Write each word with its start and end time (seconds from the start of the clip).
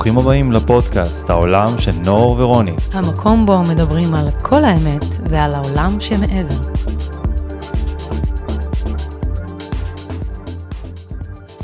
ברוכים 0.00 0.18
הבאים 0.18 0.52
לפודקאסט, 0.52 1.30
העולם 1.30 1.78
של 1.78 1.90
נור 2.04 2.36
ורוני. 2.38 2.72
המקום 2.92 3.46
בו 3.46 3.60
מדברים 3.60 4.14
על 4.14 4.28
כל 4.42 4.64
האמת 4.64 5.04
ועל 5.26 5.52
העולם 5.52 6.00
שמעבר. 6.00 6.54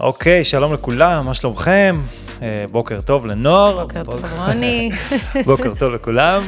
אוקיי, 0.00 0.44
שלום 0.44 0.72
לכולם, 0.72 1.24
מה 1.24 1.34
שלומכם? 1.34 2.00
אה, 2.42 2.64
בוקר 2.70 3.00
טוב 3.00 3.26
לנוער. 3.26 3.80
בוקר 3.80 4.04
טוב 4.04 4.24
רוני. 4.46 4.90
בוקר 5.46 5.74
טוב 5.74 5.92
לכולם. 5.92 6.42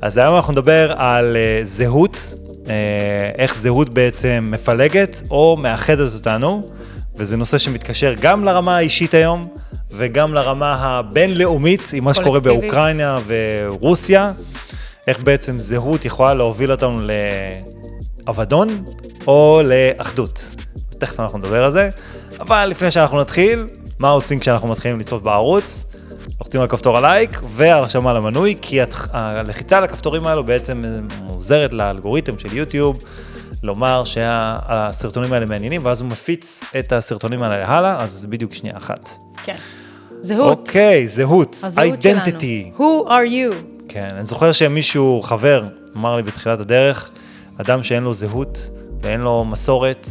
אז 0.00 0.16
היום 0.16 0.36
אנחנו 0.36 0.52
נדבר 0.52 0.92
על 0.96 1.36
אה, 1.36 1.60
זהות, 1.64 2.34
אה, 2.68 2.74
איך 3.38 3.58
זהות 3.58 3.88
בעצם 3.88 4.48
מפלגת 4.52 5.22
או 5.30 5.56
מאחדת 5.56 6.14
אותנו, 6.14 6.70
וזה 7.16 7.36
נושא 7.36 7.58
שמתקשר 7.58 8.14
גם 8.20 8.44
לרמה 8.44 8.76
האישית 8.76 9.14
היום, 9.14 9.48
וגם 9.90 10.34
לרמה 10.34 10.74
הבינלאומית, 10.74 11.90
עם 11.92 12.04
מה 12.04 12.14
שקורה. 12.14 12.40
באוקראינה 12.40 13.18
ורוסיה, 13.26 14.32
איך 15.06 15.22
בעצם 15.22 15.58
זהות 15.58 16.04
יכולה 16.04 16.34
להוביל 16.34 16.72
אותנו 16.72 17.00
לאבדון 18.26 18.84
או 19.26 19.60
לאחדות. 19.64 20.50
תכף 20.98 21.20
אנחנו 21.20 21.38
נדבר 21.38 21.64
על 21.64 21.70
זה, 21.70 21.88
אבל 22.40 22.66
לפני 22.66 22.90
שאנחנו 22.90 23.20
נתחיל, 23.20 23.66
מה 23.98 24.10
עושים 24.10 24.38
כשאנחנו 24.38 24.68
מתחילים 24.68 25.00
לצפות 25.00 25.22
בערוץ? 25.22 25.84
לוחצים 26.40 26.60
על 26.60 26.66
כפתור 26.66 26.96
הלייק 26.96 27.40
והרשמה 27.46 28.12
למנוי, 28.12 28.56
כי 28.62 28.78
הלחיצה 29.12 29.78
על 29.78 29.84
הכפתורים 29.84 30.26
האלו 30.26 30.44
בעצם 30.44 30.82
עוזרת 31.26 31.72
לאלגוריתם 31.72 32.38
של 32.38 32.56
יוטיוב 32.56 32.98
לומר 33.62 34.04
שהסרטונים 34.04 35.32
האלה 35.32 35.46
מעניינים, 35.46 35.80
ואז 35.84 36.00
הוא 36.00 36.10
מפיץ 36.10 36.64
את 36.78 36.92
הסרטונים 36.92 37.42
האלה 37.42 37.68
הלאה, 37.68 38.02
אז 38.02 38.10
זה 38.10 38.28
בדיוק 38.28 38.54
שנייה 38.54 38.76
אחת. 38.76 39.10
כן. 39.44 39.56
זהות. 40.20 40.58
אוקיי, 40.58 41.06
זהות, 41.06 41.56
הזהות 41.64 41.98
identity. 41.98 42.76
שלנו. 42.76 43.04
Who 43.06 43.08
are 43.08 43.28
you? 43.28 43.54
כן, 43.88 44.08
אני 44.12 44.24
זוכר 44.24 44.52
שמישהו, 44.52 45.22
חבר, 45.22 45.64
אמר 45.96 46.16
לי 46.16 46.22
בתחילת 46.22 46.60
הדרך, 46.60 47.10
אדם 47.60 47.82
שאין 47.82 48.02
לו 48.02 48.14
זהות 48.14 48.70
ואין 49.02 49.20
לו 49.20 49.44
מסורת 49.44 50.08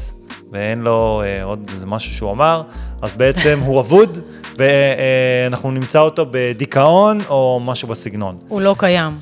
ואין 0.52 0.82
לו 0.82 1.22
אה, 1.26 1.44
עוד 1.44 1.70
איזה 1.74 1.86
משהו 1.86 2.14
שהוא 2.14 2.32
אמר, 2.32 2.64
אז 3.02 3.14
בעצם 3.14 3.60
הוא 3.66 3.80
אבוד 3.80 4.18
ואנחנו 4.58 5.72
נמצא 5.72 6.00
אותו 6.00 6.26
בדיכאון 6.32 7.20
או 7.30 7.62
משהו 7.66 7.88
בסגנון. 7.88 8.38
הוא 8.48 8.62
לא 8.62 8.76
קיים. 8.78 9.18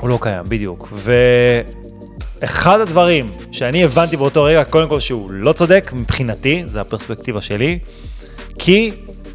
הוא 0.00 0.08
לא 0.08 0.18
קיים, 0.22 0.44
בדיוק. 0.48 0.88
ואחד 2.40 2.80
הדברים 2.80 3.32
שאני 3.52 3.84
הבנתי 3.84 4.16
באותו 4.16 4.42
רגע, 4.44 4.64
קודם 4.64 4.88
כל 4.88 5.00
שהוא 5.00 5.30
לא 5.30 5.52
צודק 5.52 5.90
מבחינתי, 5.94 6.62
זה 6.66 6.80
הפרספקטיבה 6.80 7.40
שלי, 7.40 7.78
כי 8.58 8.92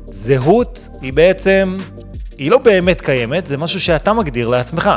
זהות 0.09 0.89
היא 1.01 1.13
בעצם, 1.13 1.77
היא 2.37 2.51
לא 2.51 2.57
באמת 2.57 3.01
קיימת, 3.01 3.47
זה 3.47 3.57
משהו 3.57 3.79
שאתה 3.79 4.13
מגדיר 4.13 4.47
לעצמך, 4.47 4.89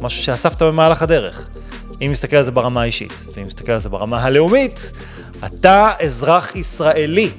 משהו 0.00 0.22
שאספת 0.22 0.62
במהלך 0.62 1.02
הדרך. 1.02 1.48
אם 2.00 2.10
נסתכל 2.10 2.36
על 2.36 2.42
זה 2.42 2.50
ברמה 2.50 2.82
האישית, 2.82 3.26
ואם 3.34 3.46
נסתכל 3.46 3.72
על 3.72 3.78
זה 3.78 3.88
ברמה 3.88 4.22
הלאומית, 4.22 4.90
אתה 5.44 5.90
אזרח 6.00 6.56
ישראלי, 6.56 7.30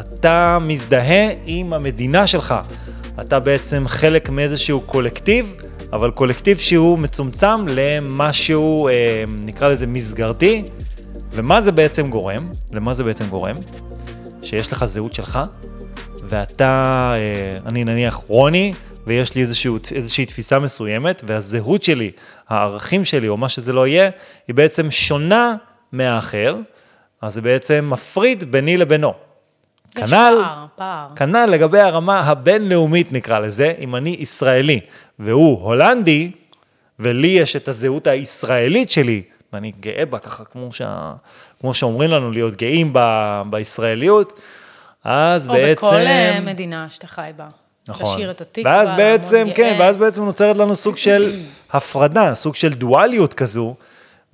אתה 0.00 0.58
מזדהה 0.60 1.28
עם 1.46 1.72
המדינה 1.72 2.26
שלך, 2.26 2.54
אתה 3.20 3.40
בעצם 3.40 3.84
חלק 3.86 4.30
מאיזשהו 4.30 4.80
קולקטיב, 4.80 5.54
אבל 5.92 6.10
קולקטיב 6.10 6.58
שהוא 6.58 6.98
מצומצם 6.98 7.68
למשהו, 7.68 8.88
אה, 8.88 9.24
נקרא 9.44 9.68
לזה 9.68 9.86
מסגרתי, 9.86 10.64
ומה 11.30 11.60
זה 11.60 11.72
בעצם 11.72 12.10
גורם? 12.10 12.50
למה 12.72 12.94
זה 12.94 13.04
בעצם 13.04 13.26
גורם? 13.26 13.56
שיש 14.42 14.72
לך 14.72 14.84
זהות 14.84 15.12
שלך, 15.12 15.38
ואתה, 16.24 17.14
אה, 17.16 17.58
אני 17.66 17.84
נניח 17.84 18.14
רוני, 18.14 18.72
ויש 19.06 19.34
לי 19.34 19.40
איזשהו, 19.40 19.78
איזושהי 19.94 20.26
תפיסה 20.26 20.58
מסוימת, 20.58 21.22
והזהות 21.26 21.82
שלי, 21.82 22.10
הערכים 22.48 23.04
שלי, 23.04 23.28
או 23.28 23.36
מה 23.36 23.48
שזה 23.48 23.72
לא 23.72 23.86
יהיה, 23.86 24.10
היא 24.48 24.54
בעצם 24.54 24.90
שונה 24.90 25.54
מהאחר, 25.92 26.56
אז 27.22 27.34
זה 27.34 27.40
בעצם 27.40 27.88
מפריד 27.90 28.52
ביני 28.52 28.76
לבינו. 28.76 29.29
כנ"ל. 29.94 30.42
כנ"ל 31.16 31.46
לגבי 31.46 31.80
הרמה 31.80 32.20
הבינלאומית 32.20 33.12
נקרא 33.12 33.38
לזה, 33.38 33.72
אם 33.80 33.96
אני 33.96 34.16
ישראלי 34.18 34.80
והוא 35.18 35.60
הולנדי, 35.62 36.30
ולי 36.98 37.28
יש 37.28 37.56
את 37.56 37.68
הזהות 37.68 38.06
הישראלית 38.06 38.90
שלי, 38.90 39.22
ואני 39.52 39.72
גאה 39.80 40.06
בה 40.06 40.18
ככה, 40.18 40.44
כמו, 40.44 40.72
שה, 40.72 41.12
כמו 41.60 41.74
שאומרים 41.74 42.10
לנו, 42.10 42.30
להיות 42.30 42.56
גאים 42.56 42.90
ב, 42.92 43.00
בישראליות, 43.50 44.40
אז 45.04 45.48
או 45.48 45.52
בעצם... 45.52 45.86
בכל 45.86 45.96
אה, 45.96 46.40
מדינה 46.40 46.86
שאתה 46.90 47.06
חי 47.06 47.30
בה. 47.36 47.46
נכון. 47.88 48.14
לשיר 48.14 48.30
את 48.30 48.40
התקווה, 48.40 48.72
ואז 48.72 48.90
בעצם, 48.96 49.44
גאה. 49.46 49.56
כן, 49.56 49.76
ואז 49.78 49.96
בעצם 49.96 50.24
נוצרת 50.24 50.56
לנו 50.56 50.76
סוג 50.76 50.96
של 50.96 51.32
הפרדה, 51.72 52.34
סוג 52.34 52.54
של 52.54 52.68
דואליות 52.68 53.34
כזו, 53.34 53.74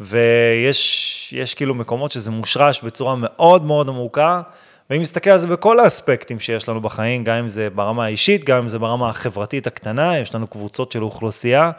ויש 0.01 1.33
יש 1.37 1.55
כאילו 1.55 1.75
מקומות 1.75 2.13
שזה 2.13 2.31
מושרש 2.31 2.83
בצורה 2.83 3.15
מאוד 3.19 3.65
מאוד 3.65 3.89
עמוקה, 3.89 4.43
ואם 4.91 5.01
נסתכל 5.01 5.31
על 5.31 5.39
זה 5.39 5.49
בכל 5.49 5.81
האספקטים 5.81 6.41
שיש 6.41 6.69
לנו 6.69 6.81
בחיים, 6.81 7.25
גם 7.25 7.37
אם 7.37 7.49
זה 7.49 7.71
ברמה 7.71 8.05
האישית, 8.05 8.45
גם 8.45 8.59
אם 8.59 8.69
זה 8.69 8.79
ברמה 8.79 9.11
החברתית 9.11 9.67
הקטנה, 9.67 10.19
יש 10.19 10.35
לנו 10.35 10.47
קבוצות 10.47 10.93
של 10.93 11.03
אוכלוסייה. 11.03 11.71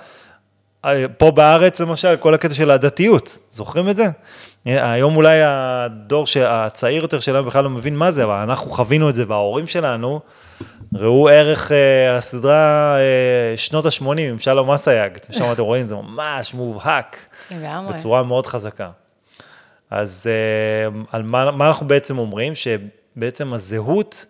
אה, 0.85 1.06
פה 1.17 1.31
בארץ 1.31 1.79
למשל, 1.79 2.16
כל 2.16 2.34
הקטע 2.34 2.53
של 2.53 2.72
הדתיות, 2.72 3.38
זוכרים 3.51 3.90
את 3.90 3.96
זה? 3.96 4.07
היום 4.66 5.16
אולי 5.16 5.40
הדור 5.44 6.25
הצעיר 6.46 7.01
יותר 7.01 7.19
שלנו 7.19 7.46
בכלל 7.46 7.63
לא 7.63 7.69
מבין 7.69 7.96
מה 7.96 8.12
זה, 8.12 8.23
אבל 8.23 8.34
אנחנו 8.34 8.72
חווינו 8.72 9.09
את 9.09 9.16
זה, 9.16 9.23
וההורים 9.28 9.67
שלנו, 9.67 10.19
ראו 10.94 11.29
ערך 11.29 11.72
אה, 11.72 12.17
הסדרה 12.17 12.96
אה, 12.97 13.57
שנות 13.57 13.85
ה-80 13.85 14.19
עם 14.19 14.40
שלום 14.40 14.72
אסייג, 14.72 15.17
שם 15.31 15.51
אתם 15.51 15.62
רואים, 15.62 15.88
זה 15.88 15.96
ממש 15.96 16.53
מובהק, 16.53 17.17
לגמרי. 17.51 17.94
בצורה 17.94 18.23
מאוד 18.23 18.47
חזקה. 18.47 18.90
אז 19.91 20.28
אה, 20.28 21.01
על 21.12 21.23
מה, 21.23 21.51
מה 21.51 21.67
אנחנו 21.67 21.88
בעצם 21.88 22.17
אומרים? 22.17 22.53
שבעצם 23.17 23.53
הזהות 23.53 24.25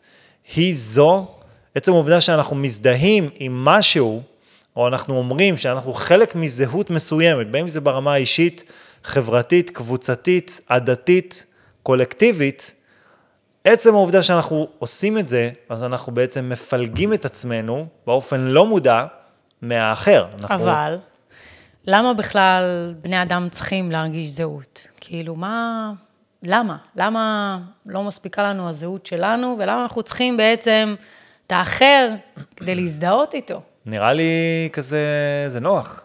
היא 0.55 0.75
זו, 0.75 1.27
עצם 1.75 1.91
העובדה 1.91 2.21
שאנחנו 2.21 2.55
מזדהים 2.55 3.29
עם 3.35 3.65
משהו, 3.65 4.21
או 4.75 4.87
אנחנו 4.87 5.17
אומרים 5.17 5.57
שאנחנו 5.57 5.93
חלק 5.93 6.35
מזהות 6.35 6.89
מסוימת, 6.89 7.51
בין 7.51 7.61
אם 7.61 7.69
זה 7.69 7.81
ברמה 7.81 8.13
האישית, 8.13 8.71
חברתית, 9.03 9.69
קבוצתית, 9.69 10.61
עדתית, 10.67 11.45
קולקטיבית, 11.83 12.73
עצם 13.63 13.93
העובדה 13.93 14.23
שאנחנו 14.23 14.67
עושים 14.79 15.17
את 15.17 15.27
זה, 15.27 15.49
אז 15.69 15.83
אנחנו 15.83 16.13
בעצם 16.13 16.49
מפלגים 16.49 17.13
את 17.13 17.25
עצמנו 17.25 17.87
באופן 18.05 18.39
לא 18.39 18.65
מודע 18.65 19.05
מהאחר. 19.61 20.25
אנחנו... 20.41 20.55
אבל, 20.55 20.97
למה 21.87 22.13
בכלל 22.13 22.93
בני 23.01 23.21
אדם 23.21 23.47
צריכים 23.51 23.91
להרגיש 23.91 24.29
זהות? 24.29 24.87
כאילו, 24.99 25.35
מה... 25.35 25.91
למה? 26.43 26.77
למה 26.95 27.57
לא 27.85 28.03
מספיקה 28.03 28.43
לנו 28.43 28.69
הזהות 28.69 29.05
שלנו, 29.05 29.55
ולמה 29.59 29.83
אנחנו 29.83 30.03
צריכים 30.03 30.37
בעצם 30.37 30.95
את 31.47 31.51
האחר 31.51 32.09
כדי 32.55 32.75
להזדהות 32.75 33.33
איתו? 33.33 33.61
נראה 33.85 34.13
לי 34.13 34.69
כזה, 34.73 34.99
זה 35.47 35.59
נוח. 35.59 36.03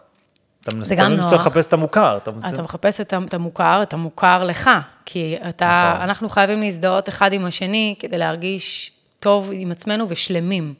אתה 0.61 0.75
מנסה 0.75 0.89
זה 0.89 0.95
גם 0.95 1.05
תמיד 1.05 1.19
מנסה 1.19 1.35
נוח. 1.35 1.47
לחפש 1.47 1.67
את 1.67 1.73
המוכר. 1.73 2.17
אתה 2.17 2.31
מנסה... 2.31 2.49
אתה 2.49 2.61
מחפש 2.61 3.01
את 3.01 3.13
את 3.27 3.33
המוכר, 3.33 3.83
את 3.83 3.93
המוכר 3.93 4.43
לך, 4.43 4.69
כי 5.05 5.35
אתה, 5.49 5.91
נכון. 5.93 6.01
אנחנו 6.01 6.29
חייבים 6.29 6.59
להזדהות 6.59 7.09
אחד 7.09 7.33
עם 7.33 7.45
השני 7.45 7.95
כדי 7.99 8.17
להרגיש 8.17 8.91
טוב 9.19 9.49
עם 9.53 9.71
עצמנו 9.71 10.05
ושלמים. 10.09 10.73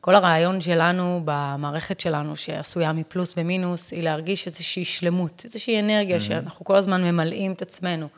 כל 0.00 0.14
הרעיון 0.14 0.60
שלנו 0.60 1.22
במערכת 1.24 2.00
שלנו, 2.00 2.36
שעשויה 2.36 2.92
מפלוס 2.92 3.34
ומינוס, 3.36 3.92
היא 3.92 4.02
להרגיש 4.02 4.46
איזושהי 4.46 4.84
שלמות, 4.84 5.42
איזושהי 5.44 5.80
אנרגיה 5.80 6.20
שאנחנו 6.20 6.64
כל 6.64 6.76
הזמן 6.76 7.04
ממלאים 7.04 7.52
את 7.52 7.62
עצמנו. 7.62 8.08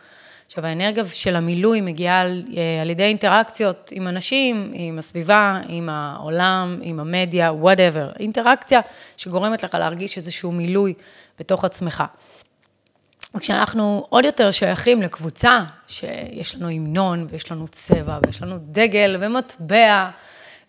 עכשיו, 0.51 0.67
האנרגיה 0.67 1.05
של 1.05 1.37
המילוי 1.37 1.81
מגיעה 1.81 2.21
על, 2.21 2.43
אה, 2.57 2.83
על 2.83 2.91
ידי 2.91 3.05
אינטראקציות 3.05 3.93
עם 3.95 4.09
אנשים, 4.09 4.71
עם 4.75 4.99
הסביבה, 4.99 5.61
עם 5.69 5.89
העולם, 5.89 6.79
עם 6.83 7.01
המדיה, 7.01 7.51
whatever. 7.63 8.19
אינטראקציה 8.21 8.81
שגורמת 9.17 9.63
לך 9.63 9.75
להרגיש 9.75 10.17
איזשהו 10.17 10.53
מילוי 10.53 10.95
בתוך 11.39 11.65
עצמך. 11.65 12.05
וכשאנחנו 13.35 14.07
עוד 14.09 14.25
יותר 14.25 14.51
שייכים 14.51 15.03
לקבוצה, 15.03 15.61
שיש 15.89 16.57
לנו 16.57 16.69
המנון, 16.69 17.27
ויש 17.31 17.53
לנו 17.53 17.69
צבע, 17.69 18.19
ויש 18.27 18.43
לנו 18.43 18.57
דגל 18.61 19.17
ומטבע, 19.21 20.11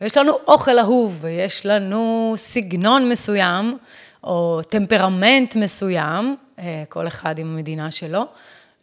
ויש 0.02 0.18
לנו 0.18 0.34
אוכל 0.48 0.80
אהוב, 0.80 1.18
ויש 1.22 1.66
לנו 1.66 2.34
סגנון 2.38 3.10
מסוים, 3.10 3.78
או 4.24 4.62
טמפרמנט 4.70 5.56
מסוים, 5.56 6.36
אה, 6.60 6.84
כל 6.90 7.08
אחד 7.08 7.40
עם 7.40 7.48
המדינה 7.48 7.92
שלו, 7.92 8.26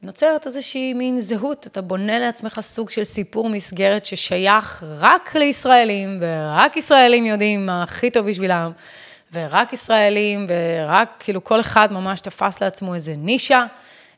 נוצרת 0.03 0.47
איזושהי 0.47 0.95
מין 0.95 1.21
זהות, 1.21 1.67
אתה 1.67 1.81
בונה 1.81 2.19
לעצמך 2.19 2.61
סוג 2.63 2.91
של 2.91 3.05
סיפור 3.05 3.49
מסגרת 3.49 4.05
ששייך 4.05 4.85
רק 4.99 5.37
לישראלים, 5.37 6.19
ורק 6.21 6.77
ישראלים 6.77 7.27
יודעים 7.27 7.67
מה 7.67 7.83
הכי 7.83 8.11
טוב 8.11 8.27
בשבילם. 8.27 8.73
ורק 9.33 9.73
ישראלים, 9.73 10.47
ורק, 10.49 11.09
כאילו, 11.19 11.45
כל 11.45 11.61
אחד 11.61 11.93
ממש 11.93 12.21
תפס 12.21 12.63
לעצמו 12.63 12.95
איזה 12.95 13.15
נישה, 13.17 13.67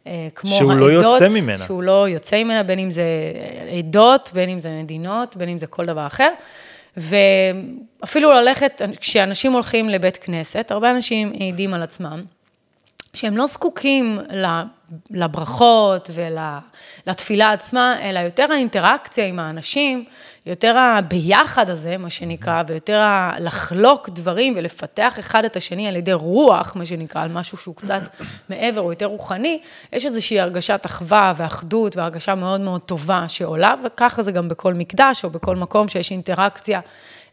אה, 0.06 0.28
כמו 0.34 0.50
שהוא 0.50 0.72
העדות. 0.72 0.88
לא 0.88 0.90
יוצא 0.90 1.28
ממנה. 1.28 1.58
שהוא 1.58 1.82
לא 1.82 2.08
יוצא 2.08 2.44
ממנה, 2.44 2.62
בין 2.62 2.78
אם 2.78 2.90
זה 2.90 3.04
עדות, 3.78 4.30
בין 4.34 4.48
אם 4.48 4.58
זה 4.58 4.70
מדינות, 4.82 5.36
בין 5.36 5.48
אם 5.48 5.58
זה 5.58 5.66
כל 5.66 5.86
דבר 5.86 6.06
אחר. 6.06 6.30
ואפילו 6.96 8.32
ללכת, 8.32 8.82
כשאנשים 9.00 9.52
הולכים 9.52 9.88
לבית 9.88 10.16
כנסת, 10.16 10.70
הרבה 10.70 10.90
אנשים 10.90 11.30
מעידים 11.30 11.74
על 11.74 11.82
עצמם, 11.82 12.22
שהם 13.14 13.36
לא 13.36 13.46
זקוקים 13.46 14.18
לברכות 15.10 16.10
ולתפילה 17.06 17.52
עצמה, 17.52 17.96
אלא 18.02 18.18
יותר 18.18 18.52
האינטראקציה 18.52 19.26
עם 19.26 19.38
האנשים, 19.38 20.04
יותר 20.46 20.78
הביחד 20.78 21.70
הזה, 21.70 21.96
מה 21.96 22.10
שנקרא, 22.10 22.62
ויותר 22.66 23.02
לחלוק 23.38 24.08
דברים 24.08 24.54
ולפתח 24.56 25.18
אחד 25.18 25.44
את 25.44 25.56
השני 25.56 25.88
על 25.88 25.96
ידי 25.96 26.12
רוח, 26.12 26.76
מה 26.76 26.86
שנקרא, 26.86 27.22
על 27.22 27.32
משהו 27.32 27.58
שהוא 27.58 27.76
קצת 27.76 28.00
מעבר 28.48 28.80
או 28.80 28.92
יותר 28.92 29.06
רוחני, 29.06 29.60
יש 29.92 30.06
איזושהי 30.06 30.40
הרגשת 30.40 30.80
אחווה 30.86 31.32
ואחדות 31.36 31.96
והרגשה 31.96 32.34
מאוד 32.34 32.60
מאוד 32.60 32.80
טובה 32.80 33.24
שעולה, 33.28 33.74
וככה 33.84 34.22
זה 34.22 34.32
גם 34.32 34.48
בכל 34.48 34.74
מקדש 34.74 35.24
או 35.24 35.30
בכל 35.30 35.56
מקום 35.56 35.88
שיש 35.88 36.10
אינטראקציה. 36.10 36.80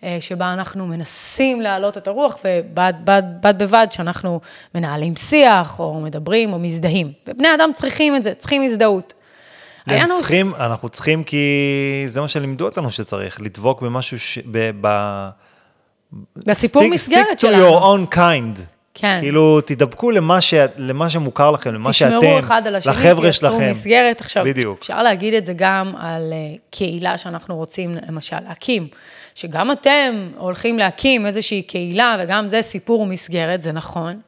אה, 0.04 0.18
שבה 0.20 0.54
אנחנו 0.54 0.88
מנסים 0.88 1.62
להעלות 1.62 1.98
את 1.98 2.08
הרוח, 2.08 2.38
ובד 2.46 2.94
בד, 3.04 3.24
בד 3.42 3.64
בבד 3.64 3.88
שאנחנו 3.90 4.40
מנהלים 4.76 5.16
שיח, 5.16 5.80
או 5.80 6.02
מדברים, 6.02 6.54
או 6.54 6.60
מזדהים. 6.60 7.12
ובני 7.28 7.48
אדם 7.56 7.70
צריכים 7.74 8.16
את 8.16 8.24
זה, 8.24 8.34
צריכים 8.34 8.62
הזדהות. 8.64 9.14
הם 9.88 10.08
צריכים, 10.08 10.50
הוא... 10.50 10.58
אנחנו 10.58 10.90
צריכים 10.90 11.24
כי 11.24 12.04
זה 12.06 12.22
מה 12.22 12.28
שלימדו 12.28 12.66
אותנו 12.66 12.92
שצריך, 12.92 13.42
לדבוק 13.42 13.82
במשהו, 13.82 14.20
ש... 14.20 14.40
ב... 14.52 14.72
ב... 14.82 15.28
בסיפור 16.36 16.82
stick, 16.82 16.94
מסגרת 16.94 17.40
שלנו. 17.40 17.58
stick 17.58 17.70
to 17.70 17.82
your 17.82 17.84
own 17.84 18.16
kind. 18.16 18.62
כן. 18.94 19.18
כאילו, 19.22 19.62
תדבקו 19.62 20.12
למה, 20.12 20.42
ש... 20.42 20.54
למה 20.78 21.10
שמוכר 21.10 21.52
לכם, 21.52 21.74
למה 21.74 21.94
שאתם, 21.94 22.20
תשמרו 22.20 22.40
אחד 22.40 22.68
על 22.68 22.76
השני, 22.76 22.94
לחבר'ה 22.94 23.34
שלכם. 23.34 23.58
תייצרו 23.58 23.70
מסגרת. 23.70 24.22
עכשיו, 24.22 24.46
בדיוק. 24.46 24.80
אפשר 24.80 25.04
להגיד 25.04 25.34
את 25.34 25.46
זה 25.46 25.54
גם 25.56 25.94
על 25.98 26.34
אה, 26.34 26.56
קהילה 26.72 27.18
שאנחנו 27.18 27.56
רוצים, 27.56 27.96
למשל, 28.08 28.40
להקים. 28.48 28.88
שגם 29.38 29.72
אתם 29.72 30.30
הולכים 30.38 30.80
להקים 30.80 31.25
איזושהי 31.25 31.62
קהילה, 31.62 32.18
וגם 32.19 32.48
זה 32.48 32.62
סיפור 32.62 33.01
ומסגרת, 33.01 33.62
זה 33.62 33.72
נכון, 33.72 34.19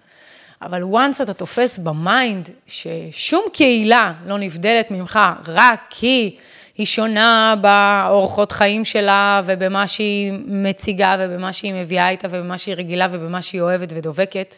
אבל 0.62 0.84
once 0.84 1.24
אתה 1.24 1.34
תופס 1.34 1.78
ב 1.78 1.92
mind 1.92 2.50
ששום 2.68 3.44
קהילה 3.54 4.14
לא 4.26 4.38
נבדלת 4.38 4.92
ממך 4.92 5.20
רק 5.48 5.82
כי 5.90 6.38
היא 6.78 6.86
שונה 6.86 7.56
באורחות 7.62 8.52
חיים 8.52 8.86
שלה 8.86 9.42
ובמה 9.46 9.88
שהיא 9.88 10.34
מציגה 10.46 11.16
ובמה 11.20 11.52
שהיא 11.54 11.74
מביאה 11.74 12.10
איתה 12.10 12.28
ובמה 12.32 12.58
שהיא 12.58 12.76
רגילה 12.76 13.08
ובמה 13.12 13.42
שהיא 13.42 13.62
אוהבת 13.62 13.90
ודובקת, 13.96 14.58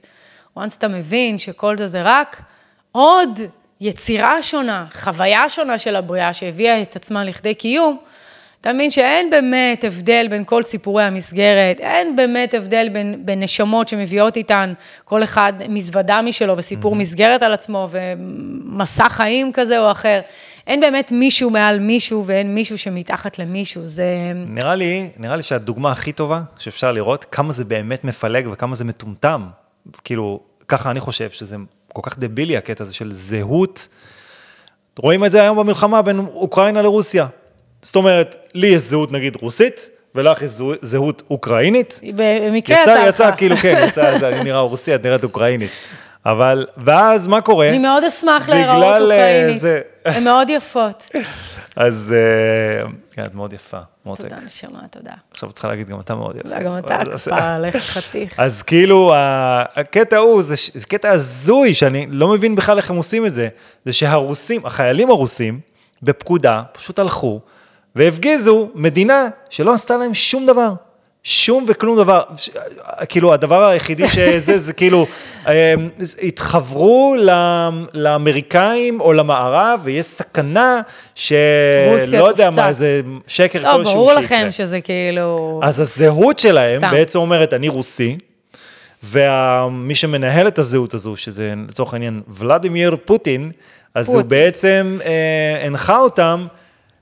once 0.60 0.78
אתה 0.78 0.88
מבין 0.88 1.38
שכל 1.38 1.78
זה 1.78 1.88
זה 1.88 2.02
רק 2.04 2.42
עוד 2.92 3.40
יצירה 3.82 4.42
שונה, 4.42 4.86
חוויה 4.92 5.50
שונה 5.50 5.78
של 5.78 5.96
הבריאה 5.96 6.34
שהביאה 6.34 6.82
את 6.82 6.96
עצמה 6.96 7.24
לכדי 7.24 7.56
קיום, 7.56 7.98
אתה 8.62 8.74
מבין 8.74 8.90
שאין 8.90 9.30
באמת 9.30 9.84
הבדל 9.84 10.28
בין 10.30 10.44
כל 10.44 10.64
סיפורי 10.64 11.04
המסגרת, 11.04 11.80
אין 11.80 12.16
באמת 12.16 12.54
הבדל 12.54 12.90
בין, 12.90 13.22
בין 13.26 13.44
נשמות 13.44 13.88
שמביאות 13.88 14.38
איתן 14.38 14.74
כל 15.06 15.24
אחד 15.24 15.54
מזוודה 15.70 16.22
משלו 16.22 16.58
וסיפור 16.58 16.94
mm-hmm. 16.94 16.98
מסגרת 16.98 17.44
על 17.44 17.54
עצמו 17.54 17.88
ומסע 17.92 19.10
חיים 19.10 19.52
כזה 19.54 19.80
או 19.80 19.92
אחר. 19.92 20.22
אין 20.68 20.80
באמת 20.80 21.12
מישהו 21.12 21.50
מעל 21.50 21.80
מישהו 21.80 22.24
ואין 22.26 22.56
מישהו 22.56 22.78
שמתחת 22.78 23.40
למישהו, 23.40 23.82
זה... 23.86 24.06
נראה 24.36 24.76
לי, 24.76 25.10
נראה 25.18 25.36
לי 25.36 25.44
שהדוגמה 25.44 25.92
הכי 25.92 26.12
טובה 26.12 26.42
שאפשר 26.58 26.92
לראות, 26.92 27.26
כמה 27.32 27.54
זה 27.54 27.66
באמת 27.66 28.04
מפלג 28.04 28.48
וכמה 28.52 28.76
זה 28.76 28.86
מטומטם. 28.86 29.48
כאילו, 30.04 30.40
ככה 30.68 30.92
אני 30.92 31.00
חושב 31.00 31.30
שזה 31.30 31.56
כל 31.94 32.02
כך 32.04 32.20
דבילי 32.20 32.58
הקטע 32.58 32.84
הזה 32.84 32.94
של 32.94 33.14
זהות. 33.14 33.88
רואים 35.00 35.26
את 35.26 35.32
זה 35.32 35.42
היום 35.42 35.58
במלחמה 35.58 36.02
בין 36.02 36.20
אוקראינה 36.20 36.82
לרוסיה. 36.82 37.28
זאת 37.82 37.96
אומרת, 37.96 38.36
לי 38.54 38.68
יש 38.68 38.82
זהות 38.82 39.12
נגיד 39.12 39.38
רוסית, 39.42 39.90
ולך 40.16 40.42
יש 40.42 40.52
זהות 40.82 41.24
אוקראינית. 41.30 42.00
במקרה 42.16 42.82
יצא 42.82 43.04
לך. 43.04 43.10
יצא, 43.10 43.32
כאילו, 43.38 43.56
כן, 43.56 43.82
יצא, 43.88 44.18
זה, 44.18 44.28
אני 44.28 44.44
נראה 44.44 44.60
רוסי, 44.60 44.96
את 44.96 45.06
נראית 45.06 45.24
אוקראינית. 45.24 45.72
אבל, 46.26 46.66
ואז 46.78 47.28
מה 47.28 47.42
קורה? 47.42 47.70
אני 47.70 47.80
מאוד 47.80 48.04
אשמח 48.04 48.50
להיראות 48.50 48.84
אה, 48.84 49.02
אוקראינית. 49.02 49.60
זה... 49.60 49.82
הן 50.06 50.24
מאוד 50.24 50.50
יפות. 50.50 51.10
אז 51.76 52.14
אה, 52.16 52.90
כן, 53.12 53.24
את 53.24 53.36
מאוד 53.36 53.54
יפה, 53.54 53.80
מותק. 54.06 54.24
תודה, 54.24 54.36
נשמה, 54.46 54.80
תודה. 54.92 55.12
עכשיו 55.32 55.50
את 55.50 55.54
צריכה 55.54 55.68
להגיד, 55.68 55.90
גם 55.90 56.00
אתה 56.00 56.16
מאוד 56.16 56.36
יפה. 56.36 56.60
גם 56.60 56.78
אתה, 56.78 56.98
כפרה 57.06 57.56
עליך 57.56 57.76
חתיך. 57.78 58.40
אז 58.46 58.64
כאילו, 58.64 59.14
הקטע 59.76 60.18
הוא, 60.18 60.42
זה 60.42 60.86
קטע 60.88 61.10
הזוי, 61.10 61.74
שאני 61.74 62.08
לא 62.10 62.28
מבין 62.28 62.56
בכלל 62.56 62.78
איך 62.78 62.90
הם 62.90 62.96
עושים 62.96 63.26
את 63.26 63.34
זה, 63.34 63.48
זה 63.86 63.94
שהרוסים, 63.94 64.66
החיילים 64.66 65.10
הרוסים, 65.10 65.60
בפקודה, 66.04 66.62
פשוט 66.72 67.00
הלכו, 67.00 67.40
והפגיזו 67.96 68.70
מדינה 68.76 69.28
שלא 69.50 69.74
עשתה 69.74 69.98
להם 69.98 70.14
שום 70.14 70.46
דבר. 70.46 70.74
שום 71.24 71.66
וכלום 71.68 71.98
דבר, 71.98 72.22
כאילו 73.10 73.34
הדבר 73.34 73.64
היחידי 73.64 74.08
שזה, 74.08 74.60
זה 74.60 74.74
כאילו, 74.74 75.06
אמ, 75.48 75.54
התחברו 76.24 77.16
לאמריקאים 77.94 79.02
או 79.02 79.14
למערב, 79.14 79.80
ויש 79.84 80.06
סכנה 80.06 80.82
שלא 81.16 82.28
יודע 82.28 82.50
מה, 82.56 82.68
איזה 82.68 83.02
שקר 83.28 83.60
לא, 83.60 83.72
כלשהו 83.72 83.84
שיקרה. 83.84 83.94
לא, 83.94 83.94
ברור 83.94 84.14
לכם 84.14 84.48
שזה 84.52 84.82
כאילו... 84.82 85.60
אז 85.64 85.80
הזהות 85.80 86.40
שלהם 86.40 86.78
סתם. 86.78 86.92
בעצם 86.92 87.20
אומרת, 87.20 87.54
אני 87.54 87.70
רוסי, 87.70 88.18
ומי 89.04 89.96
שמנהל 89.96 90.48
את 90.48 90.60
הזהות 90.60 90.94
הזו, 90.94 91.18
שזה 91.18 91.54
לצורך 91.68 91.94
העניין 91.94 92.22
ולדימיר 92.28 92.96
פוטין, 93.06 93.52
אז 93.96 94.06
פוטין. 94.06 94.22
הוא 94.22 94.30
בעצם 94.30 94.98
אה, 95.06 95.66
הנחה 95.66 95.98
אותם, 95.98 96.48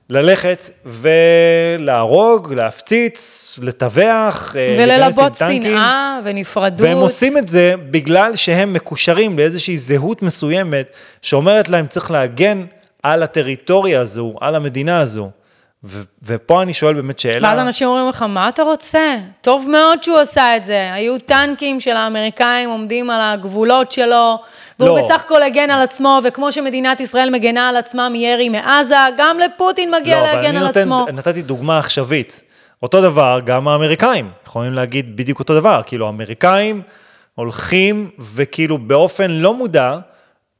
ללכת 0.10 0.70
ולהרוג, 0.86 2.54
להפציץ, 2.54 3.60
לטווח, 3.62 4.56
אה, 4.56 4.76
וללבות 4.80 5.36
שנאה 5.36 6.20
ונפרדות. 6.24 6.82
והם 6.82 6.98
עושים 6.98 7.38
את 7.38 7.48
זה 7.48 7.74
בגלל 7.92 8.36
שהם 8.36 8.74
מקושרים 8.74 9.38
לאיזושהי 9.38 9.78
זהות 9.78 10.22
מסוימת, 10.22 10.92
שאומרת 11.22 11.70
להם 11.70 11.88
צריך 11.88 12.12
להגן 12.12 12.66
על 13.04 13.24
הטריטוריה 13.24 14.02
הזו, 14.02 14.34
על 14.42 14.56
המדינה 14.56 15.00
הזו. 15.00 15.30
ו- 15.84 16.04
ופה 16.24 16.62
אני 16.62 16.74
שואל 16.74 16.94
באמת 16.94 17.20
שאלה... 17.20 17.48
ואז 17.48 17.60
אנשים 17.60 17.88
אומרים 17.88 18.10
לך, 18.10 18.22
מה 18.22 18.50
אתה 18.50 18.64
רוצה? 18.64 19.18
טוב 19.42 19.70
מאוד 19.70 20.04
שהוא 20.04 20.18
עשה 20.18 20.58
את 20.58 20.66
זה. 20.66 20.94
היו 20.94 21.20
טנקים 21.20 21.80
של 21.80 21.96
האמריקאים 21.98 22.70
עומדים 22.70 23.10
על 23.10 23.22
הגבולות 23.22 23.92
שלו, 23.92 24.40
והוא 24.80 24.98
לא. 24.98 25.06
בסך 25.06 25.24
הכל 25.26 25.44
הגן 25.44 25.70
על 25.70 25.82
עצמו, 25.82 26.20
וכמו 26.24 26.52
שמדינת 26.52 27.00
ישראל 27.00 27.30
מגנה 27.30 27.70
על 27.70 27.76
עצמה 27.76 28.10
מירי 28.10 28.50
מעזה, 28.50 28.96
גם 29.18 29.38
לפוטין 29.40 29.92
מגיע 30.02 30.16
לא, 30.16 30.24
להגן 30.24 30.56
על 30.56 30.66
נותן, 30.68 30.80
עצמו. 30.80 31.06
נתתי 31.14 31.42
דוגמה 31.42 31.80
עכשווית. 31.80 32.42
אותו 32.84 33.02
דבר, 33.02 33.40
גם 33.46 33.68
האמריקאים 33.68 34.32
יכולים 34.48 34.74
להגיד 34.74 35.16
בדיוק 35.16 35.40
אותו 35.40 35.56
דבר. 35.56 35.82
כאילו, 35.86 36.06
האמריקאים 36.06 36.82
הולכים 37.36 38.10
וכאילו 38.20 38.78
באופן 38.78 39.32
לא 39.32 39.54
מודע, 39.54 39.98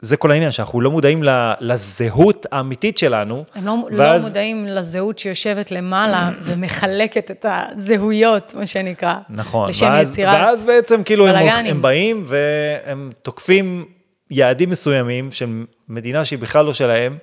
זה 0.02 0.18
כל 0.18 0.32
העניין, 0.32 0.52
שאנחנו 0.52 0.82
לא 0.82 0.92
מודעים 0.92 1.24
לזהות 1.60 2.46
האמיתית 2.52 2.98
שלנו. 2.98 3.44
הם 3.56 3.66
לא, 3.66 3.78
לא 3.92 4.04
ואז... 4.04 4.24
לא 4.24 4.28
מודעים 4.28 4.66
לזהות 4.68 5.20
שיושבת 5.20 5.72
למעלה 5.72 6.32
ומחלקת 6.44 7.32
את 7.32 7.46
הזהויות, 7.50 8.54
מה 8.54 8.66
שנקרא. 8.66 9.16
נכון. 9.30 9.70
לשם 9.70 9.86
ואז, 9.86 10.12
יצירת 10.12 10.36
ואז 10.36 10.66
בעצם 10.66 11.04
כאילו 11.04 11.28
הם, 11.28 11.48
הם 11.66 11.82
באים 11.82 12.24
והם 12.26 13.10
תוקפים 13.22 13.86
יעדים 14.32 14.70
מסוימים 14.70 15.32
של 15.32 15.66
מדינה 15.90 16.26
שהיא 16.26 16.40
בכלל 16.40 16.66
לא 16.66 16.74
שלהם, 16.74 17.18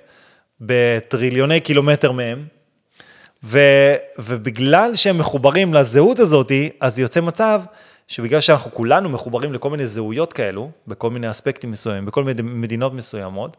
בטריליוני 0.61 1.59
קילומטר 1.59 2.11
מהם, 2.11 2.45
ו, 3.43 3.59
ובגלל 4.19 4.95
שהם 4.95 5.17
מחוברים 5.17 5.73
לזהות 5.73 6.19
הזאת, 6.19 6.51
אז 6.81 6.99
יוצא 6.99 7.21
מצב 7.21 7.61
שבגלל 8.07 8.41
שאנחנו 8.41 8.71
כולנו 8.73 9.09
מחוברים 9.09 9.53
לכל 9.53 9.69
מיני 9.69 9.87
זהויות 9.87 10.33
כאלו, 10.33 10.69
בכל 10.87 11.09
מיני 11.09 11.31
אספקטים 11.31 11.71
מסוימים, 11.71 12.05
בכל 12.05 12.23
מיני 12.23 12.41
מדינות 12.41 12.93
מסוימות, 12.93 13.57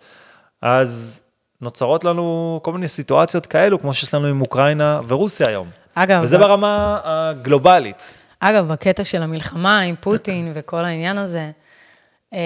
אז 0.63 1.23
נוצרות 1.61 2.05
לנו 2.05 2.61
כל 2.63 2.73
מיני 2.73 2.89
סיטואציות 2.89 3.47
כאלו, 3.47 3.81
כמו 3.81 3.95
שיש 3.95 4.15
לנו 4.15 4.27
עם 4.27 4.41
אוקראינה 4.41 5.01
ורוסיה 5.07 5.49
היום. 5.49 5.69
אגב... 5.95 6.21
וזה 6.23 6.39
ברמה 6.39 7.01
הגלובלית. 7.05 8.15
אגב, 8.41 8.73
בקטע 8.73 9.05
של 9.05 9.23
המלחמה 9.23 9.81
עם 9.81 9.95
פוטין 10.01 10.51
וכל 10.55 10.85
העניין 10.85 11.19
הזה, 11.19 11.51
אה, 12.35 12.39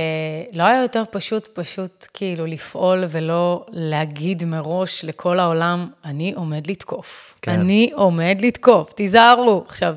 לא 0.52 0.62
היה 0.62 0.82
יותר 0.82 1.02
פשוט, 1.10 1.46
פשוט 1.46 2.06
כאילו 2.14 2.46
לפעול 2.46 3.04
ולא 3.08 3.66
להגיד 3.70 4.44
מראש 4.44 5.04
לכל 5.04 5.38
העולם, 5.38 5.88
אני 6.04 6.32
עומד 6.36 6.66
לתקוף. 6.66 7.34
כן. 7.42 7.52
אני 7.52 7.90
עומד 7.94 8.38
לתקוף, 8.40 8.92
תיזהרו. 8.92 9.64
עכשיו, 9.68 9.96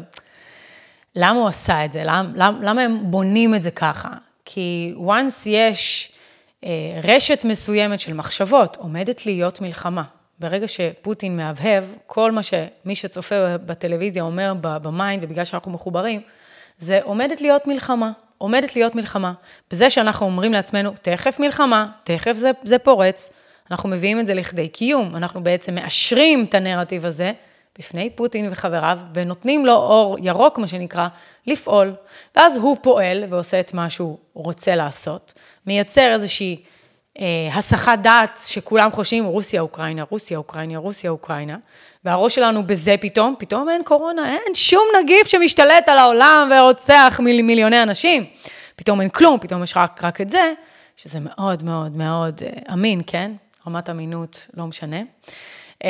למה 1.15 1.39
הוא 1.39 1.47
עשה 1.47 1.85
את 1.85 1.93
זה? 1.93 2.03
למה, 2.03 2.29
למה, 2.35 2.59
למה 2.61 2.81
הם 2.81 3.11
בונים 3.11 3.55
את 3.55 3.61
זה 3.61 3.71
ככה? 3.71 4.09
כי 4.45 4.93
once 5.07 5.49
יש 5.49 6.11
אה, 6.63 6.69
רשת 7.03 7.45
מסוימת 7.45 7.99
של 7.99 8.13
מחשבות, 8.13 8.75
עומדת 8.75 9.25
להיות 9.25 9.61
מלחמה. 9.61 10.03
ברגע 10.39 10.67
שפוטין 10.67 11.37
מהבהב, 11.37 11.83
כל 12.07 12.31
מה 12.31 12.41
שמי 12.43 12.95
שצופה 12.95 13.57
בטלוויזיה 13.57 14.23
אומר 14.23 14.53
ב 14.61 14.71
mind, 14.71 15.23
ובגלל 15.23 15.45
שאנחנו 15.45 15.71
מחוברים, 15.71 16.21
זה 16.77 16.99
עומדת 17.03 17.41
להיות 17.41 17.67
מלחמה. 17.67 18.11
עומדת 18.37 18.75
להיות 18.75 18.95
מלחמה. 18.95 19.33
בזה 19.71 19.89
שאנחנו 19.89 20.25
אומרים 20.25 20.53
לעצמנו, 20.53 20.91
תכף 21.01 21.39
מלחמה, 21.39 21.87
תכף 22.03 22.35
זה, 22.35 22.51
זה 22.63 22.79
פורץ, 22.79 23.29
אנחנו 23.71 23.89
מביאים 23.89 24.19
את 24.19 24.25
זה 24.25 24.33
לכדי 24.33 24.67
קיום, 24.67 25.15
אנחנו 25.15 25.43
בעצם 25.43 25.75
מאשרים 25.75 26.45
את 26.49 26.53
הנרטיב 26.53 27.05
הזה, 27.05 27.31
בפני 27.79 28.09
פוטין 28.09 28.49
וחבריו, 28.51 28.99
ונותנים 29.13 29.65
לו 29.65 29.73
אור 29.73 30.17
ירוק, 30.21 30.57
מה 30.57 30.67
שנקרא, 30.67 31.07
לפעול. 31.47 31.93
ואז 32.35 32.57
הוא 32.57 32.77
פועל 32.81 33.23
ועושה 33.29 33.59
את 33.59 33.73
מה 33.73 33.89
שהוא 33.89 34.17
רוצה 34.33 34.75
לעשות, 34.75 35.33
מייצר 35.67 36.13
איזושהי 36.13 36.63
אה, 37.19 37.49
הסחת 37.53 37.99
דעת 37.99 38.39
שכולם 38.45 38.91
חושבים 38.91 39.25
רוסיה, 39.25 39.61
אוקראינה, 39.61 40.03
רוסיה, 40.09 40.37
אוקראינה, 40.37 40.77
רוסיה, 40.77 41.11
אוקראינה, 41.11 41.57
והראש 42.05 42.35
שלנו 42.35 42.67
בזה 42.67 42.95
פתאום, 43.01 43.35
פתאום 43.39 43.69
אין 43.69 43.83
קורונה, 43.83 44.29
אין 44.29 44.53
שום 44.55 44.83
נגיף 45.03 45.27
שמשתלט 45.27 45.89
על 45.89 45.97
העולם 45.97 46.49
ורוצח 46.51 47.19
מיל, 47.23 47.41
מיליוני 47.41 47.83
אנשים. 47.83 48.25
פתאום 48.75 49.01
אין 49.01 49.09
כלום, 49.09 49.39
פתאום 49.39 49.63
יש 49.63 49.77
רק, 49.77 50.03
רק 50.03 50.21
את 50.21 50.29
זה, 50.29 50.53
שזה 50.97 51.19
מאוד 51.21 51.63
מאוד 51.63 51.97
מאוד 51.97 52.41
אה, 52.45 52.73
אמין, 52.73 53.01
כן? 53.07 53.31
רמת 53.67 53.89
אמינות, 53.89 54.47
לא 54.53 54.65
משנה. 54.65 55.01
אמ, 55.83 55.89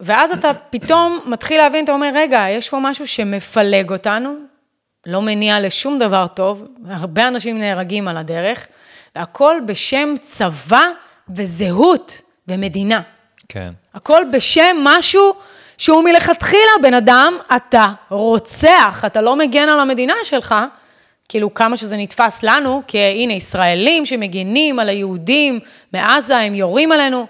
ואז 0.00 0.32
אתה 0.32 0.50
פתאום 0.70 1.20
מתחיל 1.26 1.56
להבין, 1.56 1.84
אתה 1.84 1.92
אומר, 1.92 2.10
רגע, 2.14 2.46
יש 2.50 2.70
פה 2.70 2.78
משהו 2.80 3.06
שמפלג 3.06 3.92
אותנו, 3.92 4.34
לא 5.06 5.22
מניע 5.22 5.60
לשום 5.60 5.98
דבר 5.98 6.26
טוב, 6.26 6.64
הרבה 6.88 7.28
אנשים 7.28 7.58
נהרגים 7.58 8.08
על 8.08 8.16
הדרך, 8.16 8.66
והכל 9.16 9.56
בשם 9.66 10.14
צבא 10.20 10.84
וזהות 11.28 12.20
ומדינה. 12.48 13.00
כן. 13.48 13.72
הכל 13.94 14.22
בשם 14.32 14.76
משהו 14.82 15.34
שהוא 15.78 16.04
מלכתחילה, 16.04 16.72
בן 16.82 16.94
אדם, 16.94 17.38
אתה 17.56 17.86
רוצח, 18.10 19.04
אתה 19.06 19.20
לא 19.20 19.36
מגן 19.36 19.68
על 19.68 19.80
המדינה 19.80 20.14
שלך, 20.22 20.54
כאילו 21.28 21.54
כמה 21.54 21.76
שזה 21.76 21.96
נתפס 21.96 22.42
לנו, 22.42 22.82
כי 22.86 22.98
הנה, 22.98 23.32
ישראלים 23.32 24.06
שמגינים 24.06 24.78
על 24.78 24.88
היהודים 24.88 25.60
מעזה, 25.92 26.38
הם 26.38 26.54
יורים 26.54 26.92
עלינו. 26.92 27.26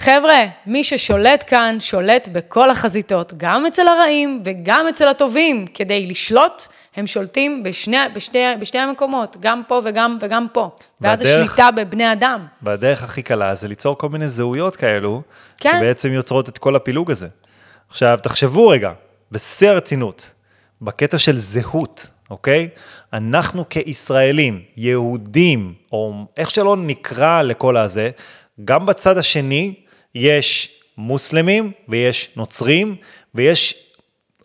חבר'ה, 0.00 0.40
מי 0.66 0.84
ששולט 0.84 1.44
כאן, 1.46 1.76
שולט 1.80 2.28
בכל 2.32 2.70
החזיתות, 2.70 3.32
גם 3.36 3.66
אצל 3.66 3.88
הרעים 3.88 4.42
וגם 4.44 4.86
אצל 4.88 5.08
הטובים. 5.08 5.66
כדי 5.74 6.06
לשלוט, 6.06 6.66
הם 6.96 7.06
שולטים 7.06 7.62
בשני, 7.62 7.96
בשני, 8.14 8.44
בשני 8.60 8.80
המקומות, 8.80 9.36
גם 9.40 9.62
פה 9.68 9.80
וגם, 9.84 10.18
וגם 10.20 10.46
פה. 10.52 10.70
ואז 11.00 11.18
זה 11.18 11.34
שליטה 11.34 11.70
בבני 11.70 12.12
אדם. 12.12 12.46
והדרך 12.62 13.02
הכי 13.02 13.22
קלה 13.22 13.54
זה 13.54 13.68
ליצור 13.68 13.98
כל 13.98 14.08
מיני 14.08 14.28
זהויות 14.28 14.76
כאלו, 14.76 15.22
כן. 15.60 15.78
שבעצם 15.80 16.12
יוצרות 16.12 16.48
את 16.48 16.58
כל 16.58 16.76
הפילוג 16.76 17.10
הזה. 17.10 17.28
עכשיו, 17.88 18.18
תחשבו 18.22 18.68
רגע, 18.68 18.92
בשיא 19.32 19.70
הרצינות, 19.70 20.34
בקטע 20.82 21.18
של 21.18 21.38
זהות, 21.38 22.06
אוקיי? 22.30 22.68
אנחנו 23.12 23.68
כישראלים, 23.68 24.62
יהודים, 24.76 25.74
או 25.92 26.12
איך 26.36 26.50
שלא 26.50 26.76
נקרא 26.76 27.42
לכל 27.42 27.76
הזה, 27.76 28.10
גם 28.64 28.86
בצד 28.86 29.18
השני 29.18 29.74
יש 30.14 30.80
מוסלמים 30.96 31.72
ויש 31.88 32.30
נוצרים 32.36 32.96
ויש 33.34 33.74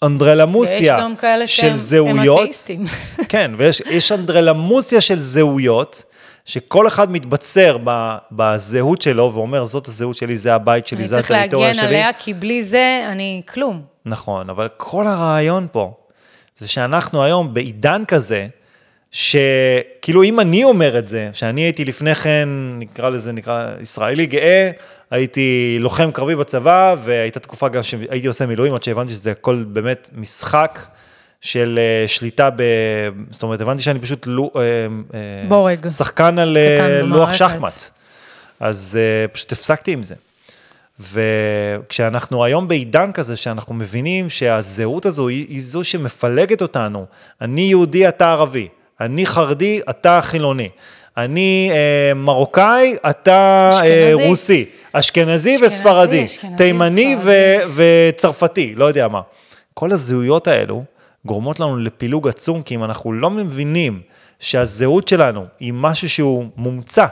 אנדרלמוסיה 0.04 0.96
ויש 0.96 1.04
גם 1.04 1.16
כאלה 1.16 1.48
של 1.48 1.62
שהם 1.62 1.74
זהויות. 1.74 2.42
אתאיסטים. 2.44 2.84
כן, 3.30 3.52
ויש 3.58 3.82
יש 3.82 4.12
אנדרלמוסיה 4.12 5.02
של 5.02 5.20
זהויות, 5.20 6.04
שכל 6.46 6.88
אחד 6.88 7.12
מתבצר 7.12 7.78
ב, 7.84 8.16
בזהות 8.32 9.02
שלו 9.02 9.32
ואומר, 9.34 9.64
זאת 9.64 9.88
הזהות 9.88 10.18
שלי, 10.18 10.38
זה 10.38 10.54
הבית 10.54 10.88
שלי, 10.88 11.00
אני 11.00 11.08
זה 11.08 11.16
צריך 11.16 11.32
הטריטוריה 11.32 11.68
להגן 11.68 11.80
שלי. 11.80 11.88
עליה, 11.88 12.14
כי 12.14 12.34
בלי 12.34 12.64
זה 12.64 13.08
אני 13.12 13.42
כלום. 13.48 13.82
נכון, 14.06 14.50
אבל 14.50 14.68
כל 14.78 15.08
הרעיון 15.08 15.68
פה, 15.72 15.94
זה 16.56 16.68
שאנחנו 16.68 17.24
היום 17.24 17.54
בעידן 17.54 18.04
כזה, 18.08 18.48
שכאילו 19.16 20.24
אם 20.24 20.40
אני 20.40 20.64
אומר 20.64 21.00
את 21.00 21.08
זה, 21.08 21.30
שאני 21.34 21.62
הייתי 21.62 21.86
לפני 21.86 22.16
כן, 22.16 22.50
נקרא 22.80 23.10
לזה, 23.10 23.32
נקרא 23.32 23.72
ישראלי 23.82 24.26
גאה, 24.26 24.72
הייתי 25.12 25.78
לוחם 25.80 26.12
קרבי 26.12 26.36
בצבא, 26.36 26.96
והייתה 27.00 27.40
תקופה 27.40 27.70
גם 27.70 27.84
שהייתי 27.84 28.28
עושה 28.28 28.46
מילואים, 28.46 28.76
עד 28.76 28.84
שהבנתי 28.84 29.14
שזה 29.14 29.32
הכל 29.32 29.64
באמת 29.68 30.10
משחק 30.16 30.80
של 31.42 31.80
אה, 31.82 32.08
שליטה 32.08 32.50
ב... 32.50 32.64
זאת 33.32 33.44
אומרת, 33.44 33.62
הבנתי 33.62 33.82
שאני 33.82 34.00
פשוט 34.00 34.28
לו, 34.28 34.52
אה, 34.56 34.62
אה, 34.62 35.48
בורג. 35.48 35.88
שחקן 35.88 36.40
על 36.40 36.58
לוח. 37.04 37.34
שחמט. 37.34 37.90
אז 38.60 39.00
פשוט 39.32 39.52
הפסקתי 39.52 39.92
עם 39.92 40.04
זה. 40.04 40.16
וכשאנחנו 41.00 42.44
היום 42.44 42.68
בעידן 42.68 43.12
כזה, 43.12 43.36
שאנחנו 43.36 43.76
מבינים 43.76 44.30
שהזהות 44.30 45.06
הזו 45.06 45.28
היא, 45.28 45.46
היא 45.50 45.62
זו 45.62 45.84
שמפלגת 45.84 46.62
אותנו, 46.62 47.06
אני 47.42 47.62
יהודי, 47.62 48.08
אתה 48.08 48.32
ערבי, 48.32 48.68
אני 49.02 49.26
חרדי, 49.26 49.82
אתה 49.90 50.20
חילוני, 50.22 50.70
אני 51.18 51.72
אה, 51.74 52.14
מרוקאי, 52.14 52.96
אתה 53.10 53.70
אה. 53.84 54.12
רוסי, 54.14 54.66
אשכנזי 54.94 55.56
אשכנזי, 55.56 55.66
וספרדי, 55.66 56.24
אשכנזי 56.24 56.58
תימני 56.58 57.16
וספרדי. 57.16 57.66
ו- 57.68 58.10
וצרפתי, 58.16 58.74
לא 58.76 58.86
יודע 58.86 59.08
מה. 59.08 59.22
כל 59.74 59.92
הזהויות 59.92 60.48
האלו 60.48 60.84
גורמות 61.26 61.60
לנו 61.60 61.78
לפילוג 61.78 62.28
עצום, 62.28 62.62
כי 62.62 62.76
אם 62.76 62.84
אנחנו 62.84 63.14
לא 63.14 63.30
מבינים 63.30 64.02
שהזהות 64.40 65.08
שלנו 65.08 65.46
היא 65.60 65.74
משהו 65.74 66.10
שהוא 66.10 66.46
מומצא, 66.58 67.06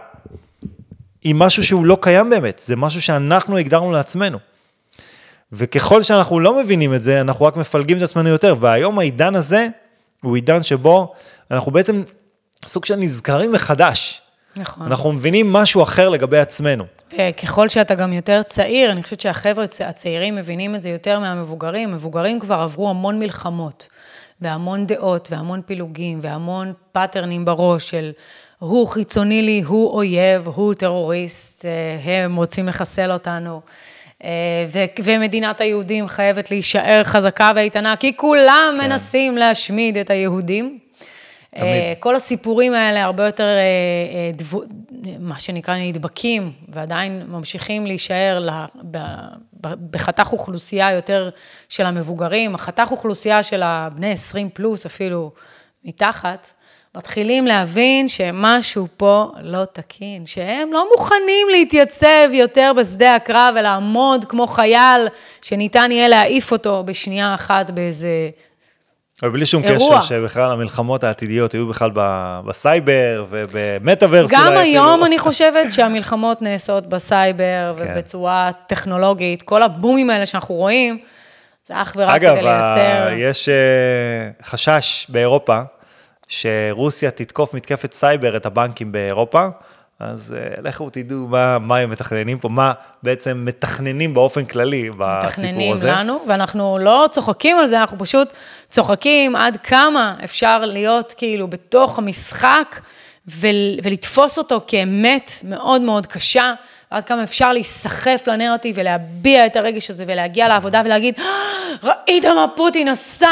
היא 1.23 1.35
משהו 1.35 1.63
שהוא 1.63 1.85
לא 1.85 1.97
קיים 2.01 2.29
באמת, 2.29 2.61
זה 2.65 2.75
משהו 2.75 3.01
שאנחנו 3.01 3.57
הגדרנו 3.57 3.91
לעצמנו. 3.91 4.37
וככל 5.51 6.03
שאנחנו 6.03 6.39
לא 6.39 6.63
מבינים 6.63 6.93
את 6.93 7.03
זה, 7.03 7.21
אנחנו 7.21 7.45
רק 7.45 7.57
מפלגים 7.57 7.97
את 7.97 8.01
עצמנו 8.01 8.29
יותר. 8.29 8.55
והיום 8.59 8.99
העידן 8.99 9.35
הזה 9.35 9.67
הוא 10.23 10.35
עידן 10.35 10.63
שבו 10.63 11.13
אנחנו 11.51 11.71
בעצם 11.71 12.03
סוג 12.65 12.85
של 12.85 12.95
נזכרים 12.95 13.51
מחדש. 13.51 14.21
נכון. 14.57 14.85
אנחנו 14.87 15.11
מבינים 15.11 15.53
משהו 15.53 15.83
אחר 15.83 16.09
לגבי 16.09 16.37
עצמנו. 16.37 16.83
וככל 17.17 17.69
שאתה 17.69 17.95
גם 17.95 18.13
יותר 18.13 18.43
צעיר, 18.43 18.91
אני 18.91 19.03
חושבת 19.03 19.19
שהחבר'ה 19.19 19.63
הצ- 19.65 19.83
הצעירים 19.85 20.35
מבינים 20.35 20.75
את 20.75 20.81
זה 20.81 20.89
יותר 20.89 21.19
מהמבוגרים. 21.19 21.91
מבוגרים 21.93 22.39
כבר 22.39 22.55
עברו 22.55 22.89
המון 22.89 23.19
מלחמות, 23.19 23.87
והמון 24.41 24.87
דעות, 24.87 25.27
והמון 25.31 25.61
פילוגים, 25.65 26.19
והמון 26.21 26.73
פאטרנים 26.91 27.45
בראש 27.45 27.89
של 27.89 28.11
הוא 28.59 28.87
חיצוני 28.87 29.41
לי, 29.41 29.61
הוא 29.65 29.91
אויב, 29.93 30.47
הוא 30.47 30.73
טרוריסט, 30.73 31.65
אה, 31.65 32.23
הם 32.23 32.35
רוצים 32.35 32.67
לחסל 32.67 33.11
אותנו. 33.11 33.61
אה, 34.23 34.29
ומדינת 35.03 35.61
היהודים 35.61 36.07
חייבת 36.07 36.51
להישאר 36.51 37.01
חזקה 37.03 37.51
ואיתנה, 37.55 37.95
כי 37.95 38.17
כולם 38.17 38.77
כן. 38.77 38.85
מנסים 38.87 39.37
להשמיד 39.37 39.97
את 39.97 40.09
היהודים. 40.09 40.79
תמיד. 41.57 41.63
אה, 41.65 41.93
כל 41.99 42.15
הסיפורים 42.15 42.73
האלה 42.73 43.03
הרבה 43.03 43.25
יותר, 43.25 43.43
אה, 43.47 44.31
דבו, 44.33 44.61
מה 45.19 45.39
שנקרא, 45.39 45.75
נדבקים, 45.77 46.51
ועדיין 46.69 47.23
ממשיכים 47.27 47.87
להישאר 47.87 48.39
ל- 48.39 48.65
ב- 48.91 48.97
ב- 49.61 49.91
בחתך 49.91 50.33
אוכלוסייה 50.33 50.91
יותר 50.91 51.29
של 51.69 51.85
המבוגרים, 51.85 52.55
החתך 52.55 52.87
אוכלוסייה 52.91 53.43
של 53.43 53.63
הבני 53.63 54.11
20 54.11 54.49
פלוס, 54.49 54.85
אפילו 54.85 55.31
מתחת, 55.85 56.53
מתחילים 56.97 57.47
להבין 57.47 58.07
שמשהו 58.07 58.87
פה 58.97 59.31
לא 59.41 59.65
תקין, 59.65 60.25
שהם 60.25 60.73
לא 60.73 60.87
מוכנים 60.91 61.47
להתייצב 61.51 62.07
יותר 62.33 62.71
בשדה 62.77 63.15
הקרב 63.15 63.55
ולעמוד 63.59 64.25
כמו 64.25 64.47
חייל 64.47 65.07
שניתן 65.41 65.91
יהיה 65.91 66.07
להעיף 66.07 66.51
אותו 66.51 66.83
בשנייה 66.85 67.33
אחת 67.35 67.71
באיזה 67.71 68.07
אבל 69.23 69.31
בלי 69.31 69.45
שום 69.45 69.63
אירוע. 69.63 69.97
קשר 69.97 70.07
שבכלל 70.07 70.51
המלחמות 70.51 71.03
העתידיות 71.03 71.51
היו 71.51 71.67
בכלל 71.67 71.91
ב- 71.93 72.39
בסייבר 72.47 73.25
ובמטאוורס. 73.29 74.31
גם 74.31 74.53
היום 74.57 74.89
אפילו. 74.89 75.05
אני 75.05 75.19
חושבת 75.19 75.73
שהמלחמות 75.73 76.41
נעשות 76.41 76.89
בסייבר 76.89 77.75
כן. 77.77 77.91
ובצורה 77.93 78.51
טכנולוגית, 78.67 79.41
כל 79.41 79.63
הבומים 79.63 80.09
האלה 80.09 80.25
שאנחנו 80.25 80.55
רואים, 80.55 80.97
זה 81.65 81.81
אך 81.81 81.93
ורק 81.97 82.15
אגב, 82.15 82.31
כדי 82.35 82.43
לייצר... 82.43 83.07
ה- 83.07 83.13
יש 83.17 83.49
אה, 83.49 83.53
חשש 84.45 85.05
באירופה 85.09 85.59
שרוסיה 86.27 87.11
תתקוף 87.11 87.53
מתקפת 87.53 87.93
סייבר 87.93 88.37
את 88.37 88.45
הבנקים 88.45 88.91
באירופה, 88.91 89.47
אז 89.99 90.35
אה, 90.37 90.61
לכו 90.69 90.89
תדעו 90.89 91.27
מה, 91.27 91.59
מה 91.59 91.77
הם 91.77 91.89
מתכננים 91.89 92.39
פה, 92.39 92.49
מה 92.49 92.73
בעצם 93.03 93.41
מתכננים 93.45 94.13
באופן 94.13 94.45
כללי 94.45 94.89
בסיפור 94.89 95.17
מתכננים 95.25 95.73
הזה. 95.73 95.91
לנו, 95.91 96.19
ואנחנו 96.27 96.77
לא 96.77 97.05
צוחקים 97.11 97.57
על 97.57 97.67
זה, 97.67 97.81
אנחנו 97.81 97.99
פשוט 97.99 98.33
צוחקים 98.69 99.35
עד 99.35 99.57
כמה 99.57 100.15
אפשר 100.23 100.65
להיות 100.65 101.13
כאילו 101.17 101.47
בתוך 101.47 101.99
המשחק 101.99 102.79
ול, 103.27 103.55
ולתפוס 103.83 104.37
אותו 104.37 104.61
כאמת 104.67 105.31
מאוד 105.43 105.81
מאוד 105.81 106.07
קשה, 106.07 106.53
ועד 106.91 107.03
כמה 107.03 107.23
אפשר 107.23 107.53
להיסחף 107.53 108.23
לנרטיב 108.27 108.75
ולהביע 108.79 109.45
את 109.45 109.55
הרגש 109.55 109.89
הזה 109.89 110.03
ולהגיע 110.07 110.47
לעבודה 110.47 110.81
ולהגיד, 110.85 111.15
"אה, 111.19 111.23
ראית 111.83 112.25
מה 112.25 112.45
פוטין 112.55 112.87
עשה? 112.87 113.29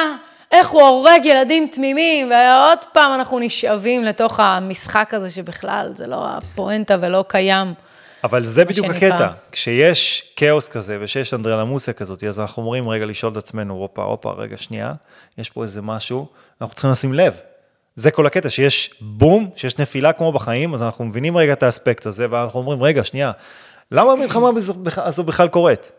איך 0.52 0.70
הוא 0.70 0.82
הורג 0.82 1.26
ילדים 1.26 1.68
תמימים, 1.72 2.32
ועוד 2.32 2.80
פעם 2.94 3.14
אנחנו 3.14 3.40
נשאבים 3.40 4.04
לתוך 4.04 4.40
המשחק 4.40 5.14
הזה 5.14 5.30
שבכלל 5.30 5.92
זה 5.96 6.08
לא 6.08 6.26
הפואנטה 6.28 6.98
ולא 7.02 7.26
קיים. 7.28 7.74
אבל 8.24 8.44
זה 8.44 8.66
בדיוק 8.66 8.88
שנקרא. 8.88 9.08
הקטע, 9.08 9.28
כשיש 9.52 10.34
כאוס 10.36 10.68
כזה 10.68 10.98
ושיש 11.02 11.34
אנדרלמוסיה 11.34 11.94
כזאת, 11.94 12.24
אז 12.24 12.40
אנחנו 12.40 12.62
אומרים 12.62 12.90
רגע 12.90 13.06
לשאול 13.06 13.32
את 13.32 13.38
עצמנו, 13.38 13.74
הופה, 13.74 14.04
הופה, 14.04 14.32
רגע, 14.38 14.58
שנייה, 14.58 14.94
יש 15.38 15.50
פה 15.50 15.64
איזה 15.64 15.82
משהו, 15.82 16.26
אנחנו 16.62 16.76
צריכים 16.76 16.92
לשים 16.92 17.14
לב. 17.14 17.40
זה 17.96 18.12
כל 18.12 18.26
הקטע, 18.26 18.50
שיש 18.50 18.94
בום, 19.02 19.50
שיש 19.56 19.80
נפילה 19.80 20.14
כמו 20.14 20.32
בחיים, 20.32 20.74
אז 20.74 20.84
אנחנו 20.84 21.06
מבינים 21.06 21.38
רגע 21.38 21.54
את 21.54 21.64
האספקט 21.64 22.06
הזה, 22.06 22.28
ואנחנו 22.30 22.60
אומרים, 22.60 22.84
רגע, 22.84 23.04
שנייה, 23.04 23.32
למה 23.92 24.12
המלחמה 24.12 24.50
הזו 24.98 25.24
בכלל 25.24 25.48
קורית? 25.48 25.92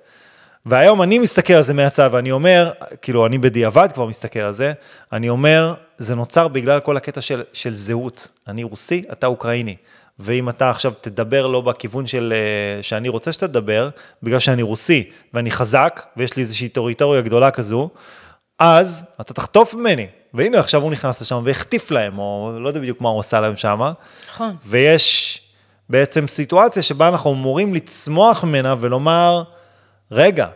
והיום 0.66 1.02
אני 1.02 1.18
מסתכל 1.18 1.52
על 1.52 1.62
זה 1.62 1.74
מהצד 1.74 2.10
ואני 2.12 2.30
אומר, 2.30 2.70
כאילו 3.02 3.26
אני 3.26 3.38
בדיעבד 3.38 3.88
כבר 3.92 4.06
מסתכל 4.06 4.40
על 4.40 4.52
זה, 4.52 4.72
אני 5.12 5.28
אומר, 5.28 5.74
זה 5.98 6.14
נוצר 6.14 6.48
בגלל 6.48 6.80
כל 6.80 6.96
הקטע 6.96 7.20
של, 7.20 7.42
של 7.52 7.74
זהות. 7.74 8.28
אני 8.48 8.64
רוסי, 8.64 9.02
אתה 9.12 9.26
אוקראיני. 9.26 9.76
ואם 10.18 10.48
אתה 10.48 10.70
עכשיו 10.70 10.92
תדבר 11.00 11.46
לא 11.46 11.60
בכיוון 11.60 12.06
של, 12.06 12.34
אה, 12.36 12.82
שאני 12.82 13.08
רוצה 13.08 13.32
שאתה 13.32 13.48
תדבר, 13.48 13.88
בגלל 14.22 14.38
שאני 14.38 14.62
רוסי 14.62 15.10
ואני 15.34 15.50
חזק, 15.50 16.06
ויש 16.16 16.36
לי 16.36 16.40
איזושהי 16.40 16.68
טריטוריה 16.68 17.20
גדולה 17.20 17.50
כזו, 17.50 17.90
אז 18.58 19.06
אתה 19.20 19.34
תחטוף 19.34 19.74
ממני. 19.74 20.06
והנה, 20.34 20.58
עכשיו 20.58 20.82
הוא 20.82 20.90
נכנס 20.90 21.20
לשם 21.20 21.42
והחטיף 21.44 21.90
להם, 21.90 22.18
או 22.18 22.52
לא 22.60 22.68
יודע 22.68 22.80
בדיוק 22.80 23.00
מה 23.00 23.08
הוא 23.08 23.20
עשה 23.20 23.40
להם 23.40 23.56
שם. 23.56 23.80
נכון. 24.30 24.56
ויש 24.66 25.40
בעצם 25.88 26.28
סיטואציה 26.28 26.82
שבה 26.82 27.08
אנחנו 27.08 27.32
אמורים 27.32 27.74
לצמוח 27.74 28.44
ממנה 28.44 28.74
ולומר, 28.80 29.42
רגע, 30.12 30.46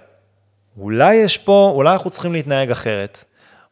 אולי 0.78 1.14
יש 1.14 1.38
פה, 1.38 1.72
אולי 1.74 1.92
אנחנו 1.92 2.10
צריכים 2.10 2.32
להתנהג 2.32 2.70
אחרת. 2.70 3.24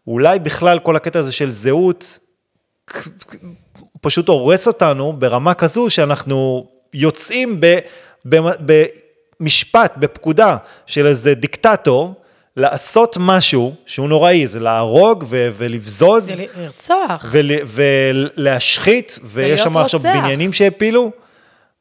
אולי 0.06 0.38
בכלל 0.38 0.78
כל 0.78 0.96
הקטע 0.96 1.18
הזה 1.18 1.32
של 1.32 1.50
זהות 1.50 2.18
פשוט 4.00 4.28
הורס 4.28 4.66
אותנו 4.66 5.12
ברמה 5.12 5.54
כזו 5.54 5.90
שאנחנו 5.90 6.66
יוצאים 6.94 7.60
ב, 7.60 7.78
ב, 8.28 8.36
במשפט, 9.40 9.92
בפקודה 9.96 10.56
של 10.86 11.06
איזה 11.06 11.34
דיקטטור, 11.34 12.14
לעשות 12.56 13.16
משהו 13.20 13.74
שהוא 13.86 14.08
נוראי, 14.08 14.46
זה 14.46 14.60
להרוג 14.60 15.24
ו- 15.28 15.48
ולבזוז. 15.52 16.24
זה 16.26 16.34
לרצוח. 16.56 17.24
ול- 17.30 17.64
ולהשחית, 17.66 19.18
ויש 19.24 19.60
שם 19.60 19.76
עכשיו. 19.76 20.00
בניינים 20.00 20.52
שהפילו, 20.52 21.10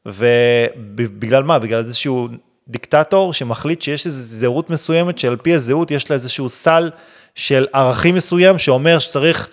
ובגלל 0.06 1.42
מה? 1.42 1.58
בגלל 1.58 1.78
איזשהו 1.78 2.28
דיקטטור 2.68 3.32
שמחליט 3.32 3.82
שיש 3.82 4.06
איזו 4.06 4.22
זהות 4.36 4.70
מסוימת, 4.70 5.18
שעל 5.18 5.36
פי 5.36 5.54
הזהות 5.54 5.90
יש 5.90 6.10
לה 6.10 6.14
איזשהו 6.14 6.48
סל 6.48 6.90
של 7.34 7.66
ערכים 7.72 8.14
מסוים, 8.14 8.58
שאומר 8.58 8.98
שצריך 8.98 9.48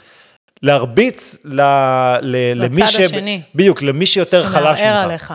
להרביץ 0.64 1.36
ל- 1.46 1.62
ל- 2.22 2.54
למי 2.64 2.82
לצד 2.82 3.00
השני. 3.02 3.42
בדיוק, 3.56 3.82
למי 3.82 4.06
שיותר 4.06 4.46
חלש 4.46 4.66
ממך. 4.66 4.78
שמערער 4.80 5.04
עליך. 5.04 5.34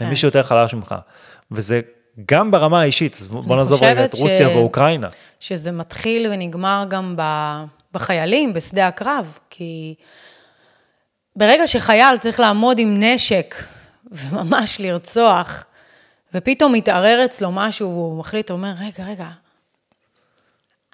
למי 0.00 0.10
כן. 0.10 0.16
שיותר 0.16 0.42
חלש 0.42 0.74
ממך. 0.74 0.94
וזה 1.50 1.80
גם 2.28 2.50
ברמה 2.50 2.80
האישית, 2.80 3.16
אז 3.20 3.28
בוא 3.28 3.56
נעזוב 3.56 3.82
רגע 3.82 4.04
את 4.04 4.14
רוסיה 4.14 4.48
ש- 4.50 4.52
ואוקראינה. 4.56 5.08
שזה 5.40 5.72
מתחיל 5.72 6.26
ונגמר 6.30 6.84
גם 6.88 7.14
ב- 7.18 7.64
בחיילים, 7.92 8.52
בשדה 8.52 8.86
הקרב, 8.88 9.38
כי 9.50 9.94
ברגע 11.36 11.66
שחייל 11.66 12.16
צריך 12.16 12.40
לעמוד 12.40 12.78
עם 12.78 13.02
נשק 13.02 13.54
וממש 14.12 14.80
לרצוח, 14.80 15.64
ופתאום 16.34 16.72
מתערער 16.72 17.24
אצלו 17.24 17.52
משהו 17.52 17.88
והוא 17.88 18.18
מחליט, 18.18 18.50
הוא 18.50 18.56
אומר, 18.56 18.72
רגע, 18.80 19.04
רגע, 19.10 19.26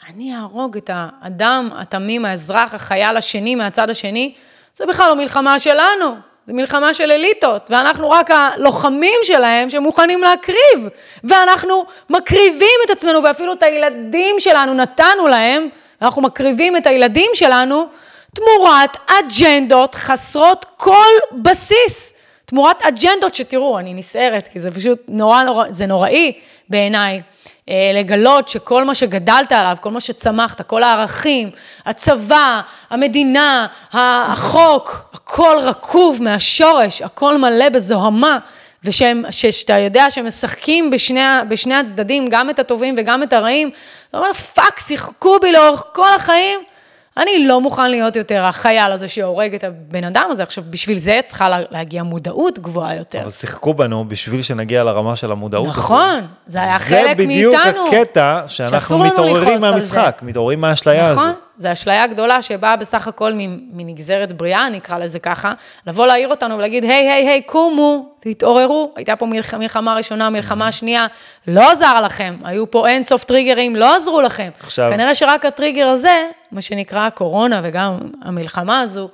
אני 0.08 0.34
אהרוג 0.34 0.76
את 0.76 0.90
האדם 0.92 1.68
התמים, 1.76 2.24
האזרח, 2.24 2.74
החייל 2.74 3.16
השני 3.16 3.54
מהצד 3.54 3.90
השני, 3.90 4.34
זה 4.74 4.86
בכלל 4.86 5.08
לא 5.08 5.16
מלחמה 5.16 5.58
שלנו, 5.58 6.16
זה 6.44 6.52
מלחמה 6.52 6.94
של 6.94 7.10
אליטות, 7.10 7.70
ואנחנו 7.70 8.10
רק 8.10 8.30
הלוחמים 8.30 9.20
שלהם 9.22 9.70
שמוכנים 9.70 10.22
להקריב, 10.22 10.88
ואנחנו 11.24 11.84
מקריבים 12.10 12.80
את 12.84 12.90
עצמנו, 12.90 13.22
ואפילו 13.22 13.52
את 13.52 13.62
הילדים 13.62 14.36
שלנו 14.38 14.74
נתנו 14.74 15.28
להם, 15.28 15.68
ואנחנו 16.00 16.22
מקריבים 16.22 16.76
את 16.76 16.86
הילדים 16.86 17.30
שלנו, 17.34 17.86
תמורת 18.34 18.96
אג'נדות 19.06 19.94
חסרות 19.94 20.66
כל 20.76 21.12
בסיס. 21.42 22.12
תמורת 22.46 22.82
אג'נדות 22.82 23.34
שתראו, 23.34 23.78
אני 23.78 23.94
נסערת, 23.94 24.48
כי 24.48 24.60
זה 24.60 24.70
פשוט 24.70 25.02
נורא 25.08 25.42
נורא, 25.42 25.66
זה 25.70 25.86
נוראי 25.86 26.32
בעיניי. 26.68 27.20
אה, 27.68 27.90
לגלות 27.94 28.48
שכל 28.48 28.84
מה 28.84 28.94
שגדלת 28.94 29.52
עליו, 29.52 29.76
כל 29.80 29.90
מה 29.90 30.00
שצמחת, 30.00 30.60
כל 30.60 30.82
הערכים, 30.82 31.50
הצבא, 31.86 32.60
המדינה, 32.90 33.66
החוק, 33.92 35.10
הכל 35.12 35.56
רקוב 35.62 36.22
מהשורש, 36.22 37.02
הכל 37.02 37.38
מלא 37.38 37.68
בזוהמה, 37.68 38.38
ושהם, 38.84 39.24
שאתה 39.30 39.78
יודע 39.78 40.10
שהם 40.10 40.26
משחקים 40.26 40.90
בשני, 40.90 41.20
בשני 41.48 41.74
הצדדים, 41.74 42.28
גם 42.28 42.50
את 42.50 42.58
הטובים 42.58 42.94
וגם 42.98 43.22
את 43.22 43.32
הרעים, 43.32 43.70
אתה 44.08 44.18
אומר, 44.18 44.32
fuck, 44.32 44.80
שיחקו 44.80 45.38
בי 45.40 45.52
לאורך 45.52 45.82
כל 45.92 46.14
החיים. 46.14 46.60
אני 47.16 47.46
לא 47.46 47.60
מוכן 47.60 47.90
להיות 47.90 48.16
יותר 48.16 48.44
החייל 48.44 48.92
הזה 48.92 49.08
שהורג 49.08 49.54
את 49.54 49.64
הבן 49.64 50.04
אדם 50.04 50.28
הזה. 50.30 50.42
עכשיו, 50.42 50.64
בשביל 50.70 50.98
זה 50.98 51.20
צריכה 51.24 51.48
לה- 51.48 51.60
להגיע 51.70 52.02
מודעות 52.02 52.58
גבוהה 52.58 52.94
יותר. 52.96 53.22
אבל 53.22 53.30
שיחקו 53.30 53.74
בנו 53.74 54.04
בשביל 54.08 54.42
שנגיע 54.42 54.84
לרמה 54.84 55.16
של 55.16 55.32
המודעות. 55.32 55.68
נכון, 55.68 56.20
זה 56.46 56.62
היה 56.62 56.78
חלק 56.78 57.16
מאיתנו. 57.18 57.50
זה 57.50 57.70
בדיוק 57.72 57.94
הקטע 57.94 58.40
שאנחנו 58.48 58.98
מתעוררים 58.98 59.60
מהמשחק, 59.60 60.16
זה. 60.20 60.26
מתעוררים 60.26 60.60
מהאשליה 60.60 61.04
הזו. 61.04 61.20
זו 61.58 61.72
אשליה 61.72 62.06
גדולה 62.06 62.42
שבאה 62.42 62.76
בסך 62.76 63.08
הכל 63.08 63.32
מנגזרת 63.72 64.32
בריאה, 64.32 64.68
נקרא 64.68 64.98
לזה 64.98 65.18
ככה, 65.18 65.52
לבוא 65.86 66.06
להעיר 66.06 66.28
אותנו 66.28 66.56
ולהגיד, 66.58 66.84
היי, 66.84 66.92
היי, 67.10 67.28
היי, 67.28 67.42
קומו, 67.42 68.08
תתעוררו, 68.20 68.92
הייתה 68.96 69.16
פה 69.16 69.26
מלח, 69.26 69.54
מלחמה 69.54 69.94
ראשונה, 69.94 70.30
מלחמה 70.30 70.72
שנייה, 70.72 71.06
לא 71.46 71.70
עזר 71.72 72.00
לכם, 72.00 72.36
היו 72.44 72.70
פה 72.70 72.88
אין 72.88 73.04
סוף 73.04 73.24
טריגרים, 73.24 73.76
לא 73.76 73.96
עזרו 73.96 74.20
לכם. 74.20 74.50
עכשיו- 74.60 74.90
כנראה 74.92 75.14
שרק 75.14 75.44
הטריגר 75.44 75.86
הזה, 75.86 76.26
מה 76.52 76.60
שנקרא 76.60 77.06
הקורונה 77.06 77.60
וגם 77.64 77.98
המלחמה 78.22 78.80
הזו, 78.80 79.08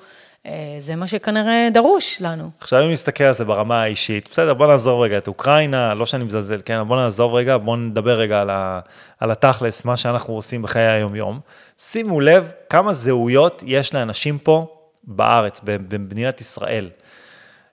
אה, 0.46 0.52
זה 0.78 0.96
מה 0.96 1.06
שכנראה 1.06 1.68
דרוש 1.72 2.16
לנו. 2.20 2.50
עכשיו 2.60 2.82
אם 2.82 2.92
נסתכל 2.92 3.24
על 3.24 3.34
זה 3.34 3.44
ברמה 3.44 3.82
האישית, 3.82 4.28
בסדר, 4.30 4.54
בוא 4.54 4.66
נעזוב 4.66 5.00
רגע 5.00 5.18
את 5.18 5.28
אוקראינה, 5.28 5.94
לא 5.94 6.06
שאני 6.06 6.24
מזלזל, 6.24 6.60
כן, 6.64 6.82
בוא 6.86 6.96
נעזוב 6.96 7.34
רגע, 7.34 7.56
בוא 7.56 7.76
נדבר 7.76 8.14
רגע 8.14 8.40
על, 8.40 8.50
ה, 8.50 8.80
על 9.20 9.30
התכלס, 9.30 9.84
מה 9.84 9.96
שאנחנו 9.96 10.34
עושים 10.34 10.62
בחיי 10.62 10.86
היום-יום. 10.86 11.40
שימו 11.90 12.20
לב 12.20 12.50
כמה 12.68 12.92
זהויות 12.92 13.62
יש 13.66 13.94
לאנשים 13.94 14.38
פה 14.38 14.66
בארץ, 15.04 15.60
במדינת 15.64 16.40
ישראל. 16.40 16.90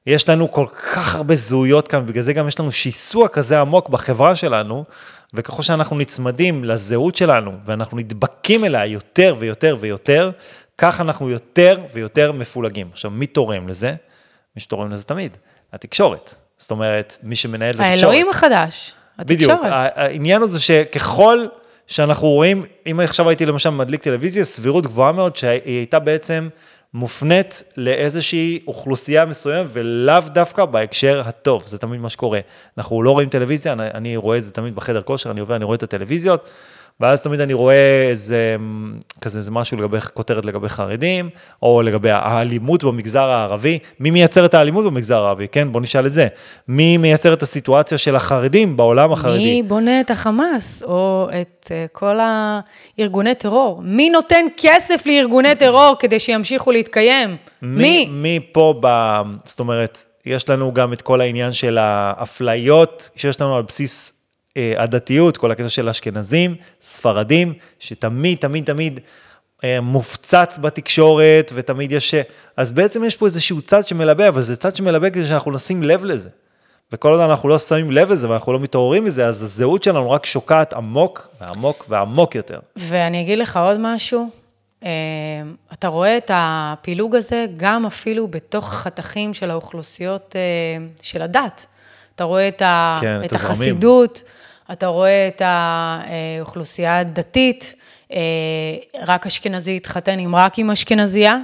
יש 0.06 0.30
לנו 0.30 0.52
כל 0.52 0.66
כך 0.68 1.16
הרבה 1.16 1.36
זהויות 1.36 1.88
כאן, 1.88 2.06
בגלל 2.06 2.24
זה 2.24 2.34
גם 2.34 2.48
יש 2.48 2.60
לנו 2.60 2.72
שיסוע 2.72 3.28
כזה 3.28 3.60
עמוק 3.62 3.90
בחברה 3.90 4.36
שלנו, 4.36 4.84
וככל 5.34 5.62
שאנחנו 5.62 5.98
נצמדים 5.98 6.64
לזהות 6.64 7.16
שלנו, 7.16 7.52
ואנחנו 7.66 7.98
נדבקים 7.98 8.66
אליה 8.66 8.86
יותר 8.86 9.36
ויותר 9.40 9.76
ויותר, 9.80 10.32
כך 10.78 11.02
אנחנו 11.02 11.30
יותר 11.30 11.78
ויותר 11.94 12.32
מפולגים. 12.32 12.90
עכשיו, 12.92 13.12
מי 13.12 13.28
תורם 13.28 13.68
לזה? 13.68 13.96
מי 14.56 14.62
שתורם 14.62 14.92
לזה 14.92 15.04
תמיד, 15.04 15.38
התקשורת. 15.74 16.36
זאת 16.58 16.72
אומרת, 16.72 17.18
מי 17.24 17.36
שמנהל 17.36 17.70
את 17.70 17.76
התקשורת. 17.76 17.98
האלוהים 17.98 18.30
החדש, 18.30 18.94
בדיוק, 19.20 19.52
התקשורת. 19.52 19.72
ה- 19.72 20.02
העניין 20.04 20.42
הוא 20.42 20.50
זה 20.50 20.60
שככל 20.60 21.46
שאנחנו 21.90 22.28
רואים, 22.28 22.66
אם 22.92 23.00
עכשיו 23.00 23.30
הייתי 23.30 23.46
למשל 23.46 23.70
מדליק 23.70 24.04
טלוויזיה, 24.04 24.44
סבירות 24.44 24.86
גבוהה 24.86 25.12
מאוד 25.12 25.36
שהיא 25.36 25.60
הייתה 25.66 26.00
בעצם 26.00 26.50
מופנית 26.94 27.64
לאיזושהי 27.78 28.60
אוכלוסייה 28.68 29.26
מסוימת, 29.26 29.70
ולאו 29.74 30.20
דווקא 30.34 30.66
בהקשר 30.66 31.22
הטוב, 31.26 31.64
זה 31.66 31.78
תמיד 31.78 32.02
מה 32.02 32.10
שקורה. 32.10 32.40
אנחנו 32.78 33.04
לא 33.04 33.12
רואים 33.12 33.30
טלוויזיה, 33.30 33.74
אני, 33.74 33.88
אני 33.94 34.18
רואה 34.18 34.38
את 34.38 34.44
זה 34.44 34.52
תמיד 34.52 34.76
בחדר 34.76 35.02
כושר, 35.02 35.32
אני 35.32 35.40
עובר, 35.40 35.56
אני 35.56 35.66
רואה 35.66 35.76
את 35.76 35.84
הטלוויזיות, 35.84 36.50
ואז 37.00 37.22
תמיד 37.22 37.42
אני 37.42 37.54
רואה 37.54 38.08
איזה, 38.10 38.56
כזה, 39.22 39.38
איזה 39.38 39.52
משהו 39.52 39.78
לגבי, 39.78 39.98
כותרת 40.14 40.46
לגבי 40.46 40.70
חרדים, 40.70 41.30
או 41.62 41.82
לגבי 41.82 42.10
האלימות 42.12 42.84
במגזר 42.84 43.24
הערבי. 43.24 43.80
מי 44.00 44.12
מייצר 44.12 44.46
את 44.46 44.54
האלימות 44.54 44.86
במגזר 44.86 45.18
הערבי? 45.18 45.48
כן, 45.48 45.72
בוא 45.72 45.82
נשאל 45.82 46.06
את 46.06 46.12
זה. 46.12 46.28
מי 46.68 46.98
מייצר 46.98 47.34
את 47.34 47.44
הסיטואציה 47.44 47.98
של 47.98 48.16
החרדים 48.16 48.78
בעולם 48.78 49.12
החרדי? 49.12 49.38
מי 49.38 49.64
בונה 49.64 50.02
את 50.02 50.12
החמאס, 50.12 50.84
או 50.84 51.30
את 51.42 51.72
אה, 51.72 51.86
כל 51.92 52.20
הארגוני 52.98 53.36
טרור? 53.36 53.82
מי 53.84 54.10
נותן 54.10 54.46
כסף 54.58 55.04
לארגוני 55.06 55.56
טרור 55.56 55.96
כדי 56.00 56.20
שימשיכו 56.20 56.72
להתקיים? 56.72 57.38
מי? 57.62 58.08
מי 58.12 58.40
פה, 58.52 58.74
ב, 58.82 58.88
זאת 59.46 59.60
אומרת, 59.60 60.06
יש 60.26 60.50
לנו 60.50 60.74
גם 60.74 60.94
את 60.94 61.02
כל 61.02 61.22
העניין 61.22 61.52
של 61.52 61.78
האפליות 61.78 63.10
שיש 63.16 63.42
לנו 63.42 63.56
על 63.56 63.64
בסיס 63.64 64.19
הדתיות, 64.78 65.38
כל 65.38 65.52
הקטע 65.52 65.70
של 65.70 65.90
אשכנזים, 65.90 66.56
ספרדים, 66.82 67.54
שתמיד, 67.80 68.38
תמיד, 68.38 68.66
תמיד 68.66 69.00
אה, 69.64 69.82
מופצץ 69.82 70.58
בתקשורת, 70.62 71.52
ותמיד 71.56 71.92
יש... 71.92 72.16
אז 72.58 72.72
בעצם 72.72 73.04
יש 73.04 73.16
פה 73.16 73.26
איזשהו 73.26 73.62
צד 73.62 73.88
שמלבה, 73.88 74.28
אבל 74.28 74.42
זה 74.42 74.56
צד 74.56 74.76
שמלבה 74.76 75.10
כדי 75.10 75.26
שאנחנו 75.26 75.52
נשים 75.52 75.84
לב 75.84 76.06
לזה. 76.06 76.30
וכל 76.92 77.12
עוד 77.12 77.22
אנחנו 77.22 77.50
לא 77.50 77.58
שמים 77.58 77.92
לב 77.92 78.12
לזה 78.12 78.30
ואנחנו 78.30 78.54
לא 78.54 78.60
מתעוררים 78.60 79.04
מזה, 79.04 79.28
אז 79.28 79.44
הזהות 79.44 79.84
שלנו 79.84 80.12
רק 80.12 80.26
שוקעת 80.26 80.74
עמוק 80.74 81.30
ועמוק 81.42 81.86
ועמוק 81.90 82.36
יותר. 82.36 82.60
ואני 82.76 83.22
אגיד 83.22 83.40
לך 83.40 83.58
עוד 83.58 83.78
משהו, 83.80 84.30
אה, 84.84 84.90
אתה 85.74 85.88
רואה 85.88 86.18
את 86.18 86.32
הפילוג 86.34 87.16
הזה 87.16 87.46
גם 87.58 87.86
אפילו 87.86 88.28
בתוך 88.28 88.74
החתכים 88.74 89.34
של 89.34 89.52
האוכלוסיות 89.52 90.36
אה, 90.36 90.86
של 91.02 91.22
הדת. 91.22 91.66
אתה 92.16 92.24
רואה 92.24 92.48
את, 92.48 92.62
ה, 92.62 92.98
כן, 93.02 93.20
את 93.20 93.26
את 93.26 93.34
הזרמים. 93.34 93.52
החסידות, 93.52 94.24
אתה 94.72 94.88
רואה 94.88 95.28
את 95.28 95.42
האוכלוסייה 95.46 97.00
הדתית, 97.00 97.74
אה, 98.14 98.20
רק 99.08 99.26
אשכנזי 99.26 99.76
התחתן 99.76 100.20
עם 100.20 100.36
רק 100.36 100.60
עם 100.60 100.72
אשכנזייה, 100.72 101.38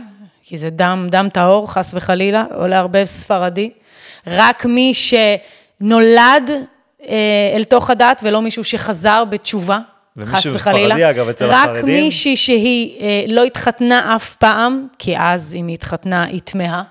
כי 0.43 0.57
זה 0.57 0.69
דם, 0.69 1.07
דם 1.11 1.27
טהור, 1.33 1.71
חס 1.71 1.93
וחלילה, 1.93 2.43
או 2.55 2.67
לערבב 2.67 3.05
ספרדי. 3.05 3.69
רק 4.27 4.65
מי 4.65 4.93
שנולד 4.93 6.51
אל 7.55 7.63
תוך 7.69 7.89
הדת 7.89 8.21
ולא 8.23 8.41
מישהו 8.41 8.63
שחזר 8.63 9.23
בתשובה, 9.29 9.79
חס 10.23 10.45
וחלילה. 10.45 10.95
ספרדי, 10.95 11.09
אגב, 11.09 11.29
אצל 11.29 11.45
רק 11.45 11.69
החרדים. 11.69 11.85
מישהי 11.85 12.35
שהיא 12.35 13.01
אה, 13.01 13.25
לא 13.27 13.43
התחתנה 13.43 14.15
אף 14.15 14.35
פעם, 14.35 14.87
כי 14.99 15.17
אז 15.17 15.55
אם 15.59 15.67
היא 15.67 15.73
התחתנה 15.73 16.23
היא 16.23 16.39
טמאה, 16.39 16.81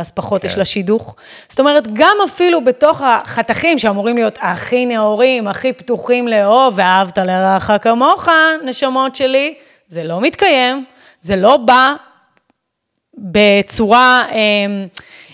אז 0.00 0.10
פחות 0.10 0.42
כן. 0.42 0.48
יש 0.48 0.58
לה 0.58 0.64
שידוך. 0.64 1.16
זאת 1.48 1.60
אומרת, 1.60 1.86
גם 1.92 2.16
אפילו 2.24 2.64
בתוך 2.64 3.02
החתכים 3.02 3.78
שאמורים 3.78 4.16
להיות 4.16 4.38
הכי 4.40 4.86
נאורים, 4.86 5.48
הכי 5.48 5.72
פתוחים 5.72 6.28
לאהוב, 6.28 6.74
ואהבת 6.76 7.18
לרעך 7.18 7.70
כמוך, 7.82 8.28
נשמות 8.64 9.16
שלי, 9.16 9.54
זה 9.88 10.04
לא 10.04 10.20
מתקיים, 10.20 10.84
זה 11.20 11.36
לא 11.36 11.56
בא 11.56 11.94
בצורה 13.18 14.22
אה, 14.30 14.36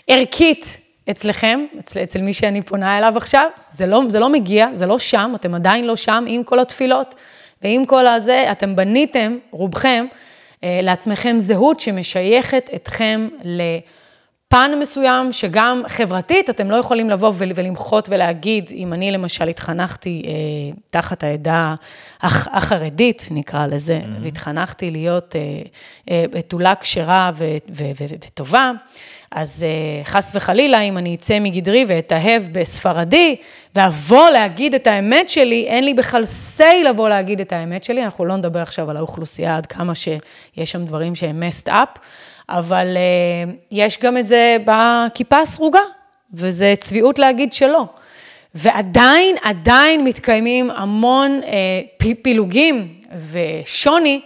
ערכית 0.09 0.81
אצלכם, 1.11 1.65
אצל, 1.79 2.03
אצל 2.03 2.21
מי 2.21 2.33
שאני 2.33 2.63
פונה 2.63 2.99
אליו 2.99 3.13
עכשיו, 3.17 3.49
זה 3.71 3.87
לא, 3.87 4.03
זה 4.09 4.21
לא 4.21 4.29
מגיע, 4.29 4.67
זה 4.73 4.87
לא 4.87 4.99
שם, 4.99 5.33
אתם 5.35 5.55
עדיין 5.55 5.87
לא 5.87 5.97
שם 5.97 6.25
עם 6.29 6.45
כל 6.45 6.59
התפילות, 6.59 7.15
ועם 7.63 7.85
כל 7.85 8.07
הזה, 8.07 8.47
אתם 8.53 8.77
בניתם, 8.77 9.39
רובכם, 9.51 10.07
אה, 10.65 10.81
לעצמכם 10.83 11.37
זהות 11.39 11.81
שמשייכת 11.81 12.71
אתכם 12.75 13.29
לפן 14.53 14.71
מסוים, 14.81 15.33
שגם 15.33 15.83
חברתית, 15.89 16.51
אתם 16.51 16.71
לא 16.71 16.77
יכולים 16.77 17.11
לבוא 17.11 17.33
ול- 17.37 17.53
ולמחות 17.55 18.09
ולהגיד, 18.09 18.71
אם 18.75 18.93
אני 18.93 19.11
למשל 19.11 19.49
התחנכתי 19.49 20.23
אה, 20.27 20.33
תחת 20.91 21.25
העדה 21.25 21.75
הח- 22.23 22.49
החרדית, 22.53 23.29
נקרא 23.31 23.67
לזה, 23.67 23.99
mm-hmm. 24.03 24.25
והתחנכתי 24.25 24.91
להיות 24.91 25.37
אה, 25.37 25.41
אה, 26.11 26.25
בתולה 26.31 26.75
כשרה 26.75 27.31
וטובה, 28.25 28.73
אז 29.31 29.65
אה, 29.69 30.05
חס 30.05 30.33
וחלילה, 30.37 30.81
אם 30.81 30.99
אני 30.99 31.15
אצא 31.15 31.39
מגדרי 31.41 31.85
ואתאהב 31.89 32.43
בספרדי, 32.53 33.37
ואבוא 33.75 34.31
להגיד 34.31 34.75
את 34.75 34.87
האמת 34.87 35.29
שלי, 35.29 35.67
אין 35.69 35.85
לי 35.85 35.95
בכלל 35.95 36.23
say 36.59 36.89
לבוא 36.89 37.09
להגיד 37.09 37.41
את 37.41 37.53
האמת 37.53 37.85
שלי, 37.85 38.05
אנחנו 38.05 38.25
לא 38.25 38.37
נדבר 38.37 38.61
עכשיו 38.63 38.91
על 38.91 38.97
האוכלוסייה, 38.97 39.57
עד 39.57 39.67
כמה 39.67 39.95
שיש 39.95 40.73
שם 40.73 40.85
דברים 40.85 41.15
שהם 41.15 41.43
messed 41.43 41.69
up, 41.69 41.99
אבל 42.49 42.97
אה, 42.97 43.53
יש 43.71 43.99
גם 44.03 44.17
את 44.17 44.27
זה 44.27 44.57
בכיפה 44.65 45.41
הסרוגה, 45.41 45.81
וזה 46.35 46.75
צביעות 46.81 47.19
להגיד 47.19 47.53
שלא. 47.53 47.85
ועדיין, 48.55 49.37
עדיין 49.43 50.05
מתקיימים 50.05 50.71
המון 50.71 51.41
אה, 51.45 52.15
פילוגים 52.23 52.89
ושוני, 53.31 54.21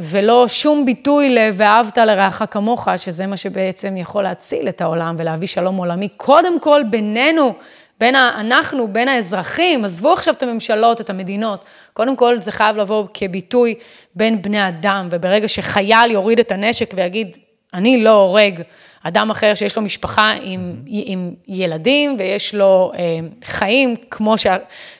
ולא 0.00 0.48
שום 0.48 0.86
ביטוי 0.86 1.30
ל"ואהבת 1.30 1.98
לרעך 1.98 2.42
כמוך", 2.50 2.88
שזה 2.96 3.26
מה 3.26 3.36
שבעצם 3.36 3.96
יכול 3.96 4.22
להציל 4.22 4.68
את 4.68 4.80
העולם 4.80 5.14
ולהביא 5.18 5.48
שלום 5.48 5.76
עולמי, 5.76 6.08
קודם 6.16 6.60
כל 6.60 6.82
בינינו, 6.90 7.54
בין 8.00 8.14
אנחנו, 8.14 8.88
בין 8.88 9.08
האזרחים, 9.08 9.84
עזבו 9.84 10.12
עכשיו 10.12 10.34
את 10.34 10.42
הממשלות, 10.42 11.00
את 11.00 11.10
המדינות, 11.10 11.64
קודם 11.92 12.16
כל 12.16 12.40
זה 12.40 12.52
חייב 12.52 12.76
לבוא 12.76 13.06
כביטוי 13.14 13.74
בין 14.14 14.42
בני 14.42 14.68
אדם, 14.68 15.08
וברגע 15.10 15.48
שחייל 15.48 16.10
יוריד 16.10 16.40
את 16.40 16.52
הנשק 16.52 16.92
ויגיד, 16.96 17.36
אני 17.74 18.04
לא 18.04 18.10
הורג 18.10 18.62
אדם 19.02 19.30
אחר 19.30 19.54
שיש 19.54 19.76
לו 19.76 19.82
משפחה 19.82 20.32
עם, 20.42 20.74
עם 20.86 21.34
ילדים 21.48 22.16
ויש 22.18 22.54
לו 22.54 22.92
אה, 22.94 23.00
חיים 23.44 23.96
כמו, 24.10 24.38
ש, 24.38 24.46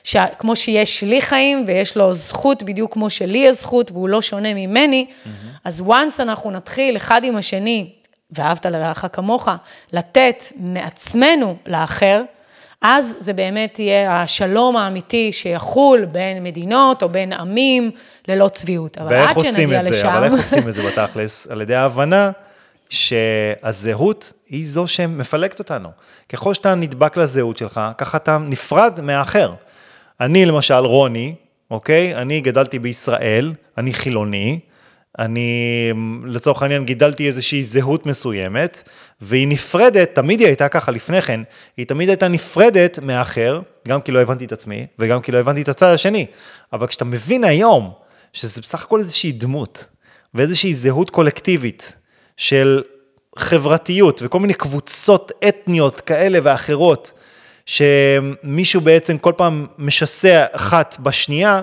ש, 0.03 0.15
כמו 0.39 0.55
שיש 0.55 1.03
לי 1.03 1.21
חיים 1.21 1.63
ויש 1.67 1.97
לו 1.97 2.13
זכות 2.13 2.63
בדיוק 2.63 2.93
כמו 2.93 3.09
שלי 3.09 3.37
יש 3.37 3.55
זכות 3.55 3.91
והוא 3.91 4.09
לא 4.09 4.21
שונה 4.21 4.53
ממני, 4.53 5.05
אז 5.63 5.83
once 5.87 6.21
אנחנו 6.21 6.51
נתחיל 6.51 6.97
אחד 6.97 7.23
עם 7.23 7.35
השני, 7.35 7.89
ואהבת 8.31 8.65
לרעך 8.65 9.05
כמוך, 9.13 9.49
לתת 9.93 10.43
מעצמנו 10.55 11.55
לאחר, 11.65 12.23
אז 12.81 13.17
זה 13.19 13.33
באמת 13.33 13.79
יהיה 13.79 14.21
השלום 14.21 14.77
האמיתי 14.77 15.31
שיחול 15.31 16.05
בין 16.05 16.43
מדינות 16.43 17.03
או 17.03 17.09
בין 17.09 17.33
עמים 17.33 17.91
ללא 18.27 18.47
צביעות. 18.47 18.97
אבל 18.97 19.09
ואיך 19.09 19.29
עד 19.29 19.35
עושים 19.35 19.53
שנגיע 19.53 19.79
את 19.79 19.85
זה? 19.85 19.89
לשם... 19.89 20.07
אבל 20.07 20.23
איך 20.23 20.33
עושים 20.33 20.69
את 20.69 20.73
זה 20.73 20.81
בתכלס? 20.83 21.47
על 21.47 21.61
ידי 21.61 21.75
ההבנה 21.75 22.31
שהזהות 22.89 24.33
היא 24.49 24.65
זו 24.65 24.87
שמפלגת 24.87 25.59
אותנו. 25.59 25.89
ככל 26.29 26.53
שאתה 26.53 26.75
נדבק 26.75 27.17
לזהות 27.17 27.57
שלך, 27.57 27.81
ככה 27.97 28.17
אתה 28.17 28.37
נפרד 28.37 29.01
מהאחר. 29.01 29.53
אני 30.21 30.45
למשל 30.45 30.73
רוני, 30.73 31.35
אוקיי? 31.71 32.15
אני 32.15 32.41
גדלתי 32.41 32.79
בישראל, 32.79 33.53
אני 33.77 33.93
חילוני, 33.93 34.59
אני 35.19 35.91
לצורך 36.25 36.61
העניין 36.61 36.85
גידלתי 36.85 37.27
איזושהי 37.27 37.63
זהות 37.63 38.05
מסוימת, 38.05 38.89
והיא 39.21 39.47
נפרדת, 39.47 40.15
תמיד 40.15 40.39
היא 40.39 40.47
הייתה 40.47 40.69
ככה 40.69 40.91
לפני 40.91 41.21
כן, 41.21 41.39
היא 41.77 41.85
תמיד 41.85 42.09
הייתה 42.09 42.27
נפרדת 42.27 42.99
מהאחר, 42.99 43.61
גם 43.87 44.01
כי 44.01 44.11
לא 44.11 44.21
הבנתי 44.21 44.45
את 44.45 44.51
עצמי, 44.51 44.85
וגם 44.99 45.21
כי 45.21 45.31
לא 45.31 45.37
הבנתי 45.37 45.61
את 45.61 45.69
הצד 45.69 45.93
השני. 45.93 46.25
אבל 46.73 46.87
כשאתה 46.87 47.05
מבין 47.05 47.43
היום, 47.43 47.91
שזה 48.33 48.61
בסך 48.61 48.83
הכל 48.83 48.99
איזושהי 48.99 49.31
דמות, 49.31 49.87
ואיזושהי 50.33 50.73
זהות 50.73 51.09
קולקטיבית 51.09 51.95
של 52.37 52.83
חברתיות 53.37 54.21
וכל 54.23 54.39
מיני 54.39 54.53
קבוצות 54.53 55.31
אתניות 55.47 56.01
כאלה 56.01 56.39
ואחרות, 56.43 57.13
שמישהו 57.65 58.81
בעצם 58.81 59.17
כל 59.17 59.33
פעם 59.37 59.65
משסע 59.77 60.45
אחת 60.51 60.97
בשנייה, 60.99 61.61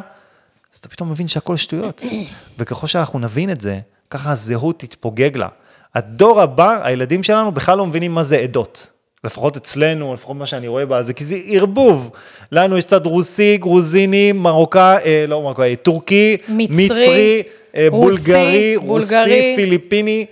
אז 0.73 0.79
אתה 0.79 0.89
פתאום 0.89 1.11
מבין 1.11 1.29
שהכל 1.29 1.57
שטויות. 1.57 2.03
וככל 2.59 2.87
שאנחנו 2.87 3.19
נבין 3.19 3.51
את 3.51 3.61
זה, 3.61 3.79
ככה 4.11 4.33
הזהות 4.33 4.79
תתפוגג 4.79 5.37
לה. 5.37 5.49
הדור 5.95 6.41
הבא, 6.41 6.81
הילדים 6.83 7.23
שלנו 7.23 7.53
בכלל 7.53 7.79
לא 7.79 7.87
מבינים 7.87 8.15
מה 8.15 8.23
זה 8.23 8.37
עדות. 8.39 8.91
לפחות 9.25 9.57
אצלנו, 9.57 10.15
לפחות 10.15 10.37
מה 10.37 10.47
שאני 10.47 10.69
רואה 10.69 10.87
בה, 10.87 11.03
זה 11.03 11.13
כי 11.13 11.25
זה 11.25 11.37
ערבוב. 11.47 12.11
לנו 12.53 12.79
יש 12.79 12.85
צד 12.85 13.07
רוסי, 13.07 13.57
גרוזיני, 13.57 14.33
מרוקאי, 14.33 15.03
אה, 15.05 15.25
לא 15.29 15.43
מרוקאי, 15.43 15.77
טורקי, 15.77 16.37
מצרי, 16.49 16.85
מצרי, 16.85 17.43
אה, 17.77 17.87
רוסי, 17.91 18.33
בולגרי, 18.33 18.77
רוסי, 18.77 18.87
בולגרי. 18.87 19.53
פיליפיני, 19.57 20.27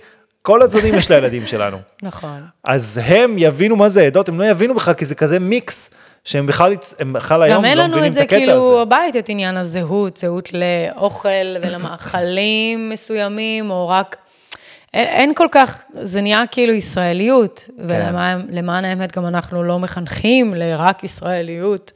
כל 0.49 0.61
הצדדים 0.61 0.95
יש 0.95 1.11
לילדים 1.11 1.47
שלנו. 1.47 1.77
נכון. 2.03 2.41
אז 2.63 2.99
הם 3.03 3.35
יבינו 3.37 3.75
מה 3.75 3.89
זה 3.89 4.01
עדות, 4.01 4.29
הם 4.29 4.39
לא 4.39 4.45
יבינו 4.45 4.75
בכלל, 4.75 4.93
כי 4.93 5.05
זה 5.05 5.15
כזה 5.15 5.39
מיקס, 5.39 5.91
שהם 6.23 6.45
בכלל, 6.45 6.73
הם 6.99 7.13
בכלל 7.13 7.43
היום 7.43 7.57
גם 7.57 7.65
אין 7.65 7.77
לא 7.77 7.83
לנו 7.83 7.91
מבינים 7.91 8.05
את 8.05 8.09
את 8.09 8.13
זה 8.13 8.21
הקטע 8.21 8.35
כאילו 8.35 8.71
הזה. 8.71 8.81
הבית, 8.81 9.15
את 9.15 9.29
עניין 9.29 9.57
הזהות, 9.57 10.17
זהות 10.17 10.49
לאוכל 10.53 11.55
ולמאכלים 11.61 12.89
מסוימים, 12.93 13.71
או 13.71 13.87
רק... 13.89 14.15
אין, 14.93 15.07
אין 15.07 15.33
כל 15.33 15.47
כך, 15.51 15.83
זה 15.93 16.21
נהיה 16.21 16.43
כאילו 16.51 16.73
ישראליות, 16.73 17.67
כן. 17.67 17.83
ולמען 17.87 18.45
למען 18.49 18.85
האמת 18.85 19.17
גם 19.17 19.25
אנחנו 19.25 19.63
לא 19.63 19.79
מחנכים 19.79 20.53
לרק 20.53 21.03
ישראליות. 21.03 21.91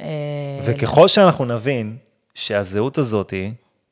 אה, 0.00 0.06
וככל 0.64 1.08
שאנחנו 1.08 1.44
נבין 1.44 1.96
שהזהות 2.34 2.98
הזאת, 2.98 3.34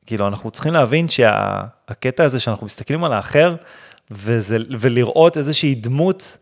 כאילו, 0.06 0.28
אנחנו 0.28 0.50
צריכים 0.50 0.72
להבין 0.72 1.08
שהקטע 1.08 2.24
הזה 2.24 2.40
שאנחנו 2.40 2.66
מסתכלים 2.66 3.04
על 3.04 3.12
האחר, 3.12 3.54
וזה, 4.10 4.58
ולראות 4.78 5.38
איזושהי 5.38 5.74
דמות 5.74 6.36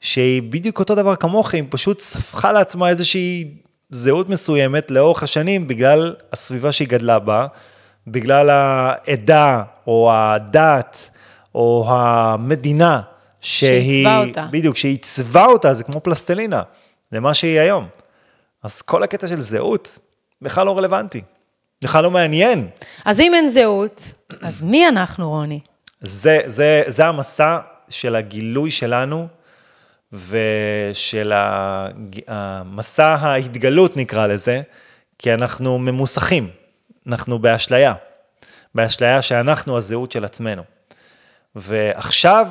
שהיא 0.00 0.42
בדיוק 0.42 0.78
אותו 0.78 0.94
דבר 0.94 1.16
כמוך, 1.16 1.54
היא 1.54 1.64
פשוט 1.70 2.00
ספחה 2.00 2.52
לעצמה 2.52 2.88
איזושהי 2.88 3.54
זהות 3.90 4.28
מסוימת 4.28 4.90
לאורך 4.90 5.22
השנים, 5.22 5.66
בגלל 5.66 6.14
הסביבה 6.32 6.72
שהיא 6.72 6.88
גדלה 6.88 7.18
בה, 7.18 7.46
בגלל 8.06 8.50
העדה, 8.50 9.62
או 9.86 10.12
הדת, 10.12 11.10
או 11.54 11.86
המדינה, 11.88 13.00
שהיא... 13.40 13.90
שעיצבה 13.90 14.18
אותה. 14.18 14.46
בדיוק, 14.50 14.76
שעיצבה 14.76 15.44
אותה, 15.44 15.74
זה 15.74 15.84
כמו 15.84 16.00
פלסטלינה, 16.00 16.62
זה 17.10 17.20
מה 17.20 17.34
שהיא 17.34 17.60
היום. 17.60 17.86
אז 18.62 18.82
כל 18.82 19.02
הקטע 19.02 19.28
של 19.28 19.40
זהות 19.40 19.98
בכלל 20.42 20.66
לא 20.66 20.78
רלוונטי, 20.78 21.20
בכלל 21.84 22.02
לא 22.02 22.10
מעניין. 22.10 22.68
אז 23.04 23.20
אם 23.20 23.34
אין 23.34 23.48
זהות, 23.48 24.12
אז 24.42 24.62
מי 24.62 24.88
אנחנו, 24.88 25.30
רוני? 25.30 25.60
זה, 26.00 26.40
זה, 26.46 26.82
זה 26.86 27.06
המסע 27.06 27.58
של 27.88 28.16
הגילוי 28.16 28.70
שלנו 28.70 29.28
ושל 30.12 31.32
המסע 32.26 33.06
ההתגלות 33.06 33.96
נקרא 33.96 34.26
לזה, 34.26 34.62
כי 35.18 35.34
אנחנו 35.34 35.78
ממוסכים, 35.78 36.50
אנחנו 37.06 37.38
באשליה, 37.38 37.94
באשליה 38.74 39.22
שאנחנו 39.22 39.76
הזהות 39.76 40.12
של 40.12 40.24
עצמנו. 40.24 40.62
ועכשיו, 41.54 42.48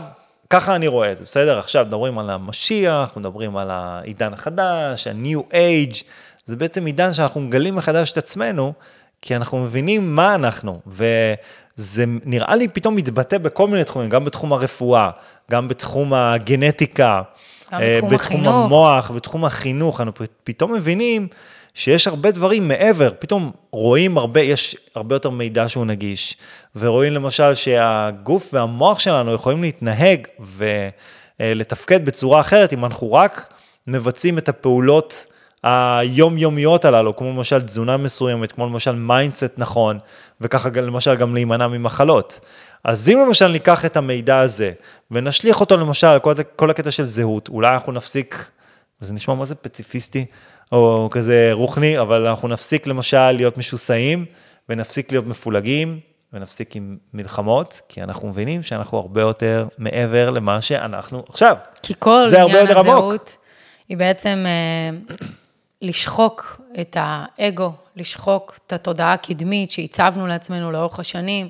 ככה 0.50 0.76
אני 0.76 0.88
רואה 0.88 1.12
את 1.12 1.18
זה, 1.18 1.26
בסדר? 1.26 1.60
עכשיו 1.60 1.86
מדברים 1.86 2.20
על 2.20 2.30
המשיח, 2.30 3.18
מדברים 3.18 3.58
על 3.58 3.72
העידן 3.72 4.34
החדש, 4.34 5.08
ה-new 5.08 5.54
age, 5.54 6.04
זה 6.46 6.56
בעצם 6.56 6.86
עידן 6.86 7.14
שאנחנו 7.14 7.42
מגלים 7.42 7.76
מחדש 7.76 8.12
את 8.12 8.18
עצמנו, 8.18 8.74
כי 9.22 9.36
אנחנו 9.36 9.60
מבינים 9.60 10.16
מה 10.16 10.36
אנחנו, 10.36 10.80
וזה 11.80 12.06
נראה 12.26 12.56
לי 12.56 12.68
פתאום 12.68 12.96
מתבטא 12.96 13.38
בכל 13.38 13.68
מיני 13.68 13.84
תחומים, 13.84 14.10
גם 14.10 14.26
בתחום 14.26 14.54
הרפואה, 14.54 15.10
גם 15.52 15.68
בתחום 15.68 16.14
הגנטיקה, 16.14 17.22
גם 17.72 17.82
אה, 17.82 17.94
בתחום 17.94 18.10
בתחום 18.10 18.16
החינוך. 18.16 18.56
המוח, 18.56 19.12
בתחום 19.12 19.46
החינוך, 19.46 20.02
אנחנו 20.02 20.26
פתאום 20.44 20.74
מבינים 20.74 21.28
שיש 21.74 22.08
הרבה 22.08 22.32
דברים 22.32 22.68
מעבר, 22.68 23.10
פתאום 23.20 23.52
רואים 23.72 24.18
הרבה, 24.18 24.42
יש 24.42 24.76
הרבה 24.96 25.16
יותר 25.16 25.30
מידע 25.30 25.70
שהוא 25.70 25.86
נגיש, 25.86 26.38
ורואים 26.76 27.14
למשל 27.14 27.56
שהגוף 27.56 28.54
והמוח 28.54 29.00
שלנו 29.00 29.34
יכולים 29.34 29.62
להתנהג 29.64 30.28
ולתפקד 31.40 32.06
בצורה 32.06 32.42
אחרת 32.42 32.74
אם 32.74 32.86
אנחנו 32.86 33.14
רק 33.14 33.54
מבצעים 33.88 34.38
את 34.38 34.50
הפעולות 34.50 35.26
היומיומיות 35.64 36.86
הללו, 36.86 37.16
כמו 37.16 37.30
למשל 37.30 37.62
תזונה 37.62 37.98
מסוימת, 37.98 38.52
כמו 38.52 38.66
למשל 38.66 38.96
mindset 38.96 39.54
נכון, 39.58 40.00
וככה 40.42 40.70
למשל 40.82 41.16
גם 41.16 41.34
להימנע 41.34 41.68
ממחלות. 41.68 42.40
אז 42.84 43.10
אם 43.10 43.20
למשל 43.28 43.48
ניקח 43.48 43.86
את 43.86 43.98
המידע 43.98 44.40
הזה 44.40 44.72
ונשליך 45.12 45.62
אותו 45.62 45.78
למשל 45.78 46.08
על 46.08 46.20
כל, 46.20 46.34
כל 46.56 46.70
הקטע 46.70 46.92
של 46.92 47.06
זהות, 47.06 47.50
אולי 47.50 47.74
אנחנו 47.74 47.92
נפסיק, 47.92 48.50
זה 49.00 49.14
נשמע 49.14 49.34
מה 49.36 49.46
זה 49.46 49.56
פציפיסטי, 49.56 50.26
או 50.72 51.08
כזה 51.12 51.50
רוחני, 51.54 52.00
אבל 52.00 52.28
אנחנו 52.28 52.48
נפסיק 52.48 52.88
למשל 52.88 53.32
להיות 53.32 53.58
משוסעים, 53.58 54.26
ונפסיק 54.70 55.12
להיות 55.12 55.28
מפולגים, 55.28 56.00
ונפסיק 56.34 56.76
עם 56.76 56.98
מלחמות, 57.14 57.82
כי 57.90 58.04
אנחנו 58.04 58.28
מבינים 58.28 58.64
שאנחנו 58.64 58.98
הרבה 58.98 59.22
יותר 59.22 59.68
מעבר 59.78 60.30
למה 60.30 60.62
שאנחנו 60.62 61.24
עכשיו. 61.30 61.56
כי 61.84 61.94
כל 62.00 62.24
עניין 62.28 62.68
הזהות 62.68 63.38
היא 63.90 63.98
בעצם 63.98 64.46
אה, 64.48 65.16
לשחוק 65.82 66.62
את 66.82 66.98
האגו, 67.00 67.72
לשחוק 67.96 68.60
את 68.68 68.74
התודעה 68.74 69.14
הקדמית 69.14 69.72
שהצבנו 69.72 70.28
לעצמנו 70.28 70.72
לאורך 70.72 71.00
השנים. 71.00 71.48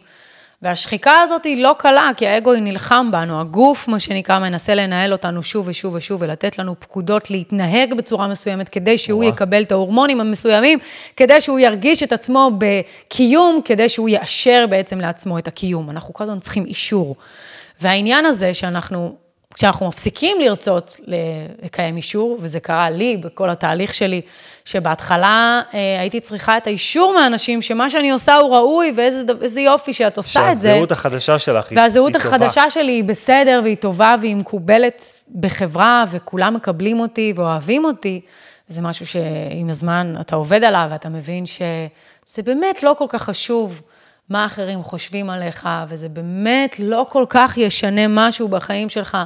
והשחיקה 0.62 1.22
הזאת 1.22 1.44
היא 1.44 1.64
לא 1.64 1.76
קלה, 1.80 2.12
כי 2.18 2.28
האגו 2.28 2.52
היא 2.52 2.64
נלחם 2.64 3.10
בנו, 3.12 3.42
הגוף, 3.42 3.88
מה 3.88 4.00
שנקרא, 4.00 4.40
מנסה 4.40 4.76
לנהל 4.76 5.12
אותנו 5.12 5.44
שוב 5.44 5.68
ושוב 5.68 5.94
ושוב, 5.94 6.22
ולתת 6.22 6.60
לנו 6.60 6.76
פקודות 6.80 7.32
להתנהג 7.32 7.94
בצורה 7.94 8.28
מסוימת, 8.28 8.70
כדי 8.70 8.98
שהוא 8.98 9.24
ווא. 9.24 9.34
יקבל 9.34 9.62
את 9.62 9.72
ההורמונים 9.72 10.22
המסוימים, 10.22 10.80
כדי 11.16 11.42
שהוא 11.42 11.60
ירגיש 11.60 12.04
את 12.04 12.14
עצמו 12.14 12.52
בקיום, 12.58 13.62
כדי 13.66 13.90
שהוא 13.90 14.10
יאשר 14.10 14.66
בעצם 14.70 15.00
לעצמו 15.00 15.38
את 15.38 15.48
הקיום. 15.48 15.90
אנחנו 15.90 16.14
כל 16.14 16.24
הזמן 16.24 16.40
צריכים 16.40 16.66
אישור. 16.66 17.16
והעניין 17.82 18.26
הזה 18.26 18.54
שאנחנו 18.54 19.16
כשאנחנו 19.54 19.88
מפסיקים 19.88 20.38
לרצות 20.42 21.00
לקיים 21.62 21.98
אישור, 21.98 22.38
וזה 22.42 22.60
קרה 22.60 22.90
לי 22.90 23.18
בכל 23.18 23.50
התהליך 23.50 23.94
שלי, 23.94 24.22
שבהתחלה 24.66 25.62
אה, 25.74 26.00
הייתי 26.00 26.20
צריכה 26.20 26.58
את 26.58 26.68
האישור 26.68 27.14
מהאנשים, 27.14 27.62
שמה 27.62 27.90
שאני 27.90 28.12
עושה 28.12 28.36
הוא 28.36 28.56
ראוי, 28.56 28.94
ואיזה 28.96 29.62
יופי 29.62 29.94
שאת 29.94 30.18
עושה 30.18 30.52
את 30.52 30.58
זה. 30.58 30.70
שהזהות 30.70 30.92
החדשה 30.92 31.40
שלך 31.40 31.66
היא 31.66 31.70
טובה. 31.70 31.82
והזהות 31.82 32.16
החדשה 32.16 32.70
שלי 32.70 32.92
היא 32.92 33.04
בסדר, 33.04 33.62
והיא 33.64 33.78
טובה, 33.78 34.16
והיא 34.22 34.36
מקובלת 34.36 35.02
בחברה, 35.40 36.06
וכולם 36.12 36.54
מקבלים 36.54 37.00
אותי 37.00 37.34
ואוהבים 37.36 37.86
אותי. 37.86 38.22
זה 38.68 38.82
משהו 38.82 39.08
שעם 39.08 39.70
הזמן 39.70 40.16
אתה 40.22 40.36
עובד 40.36 40.64
עליו, 40.64 40.88
ואתה 40.92 41.10
מבין 41.10 41.46
שזה 41.46 42.44
באמת 42.44 42.84
לא 42.84 42.96
כל 42.98 43.06
כך 43.10 43.24
חשוב. 43.24 43.82
מה 44.30 44.46
אחרים 44.46 44.84
חושבים 44.84 45.30
עליך, 45.30 45.70
וזה 45.88 46.10
באמת 46.10 46.76
לא 46.80 47.06
כל 47.10 47.26
כך 47.30 47.58
ישנה 47.58 48.08
משהו 48.08 48.48
בחיים 48.48 48.90
שלך. 48.90 49.18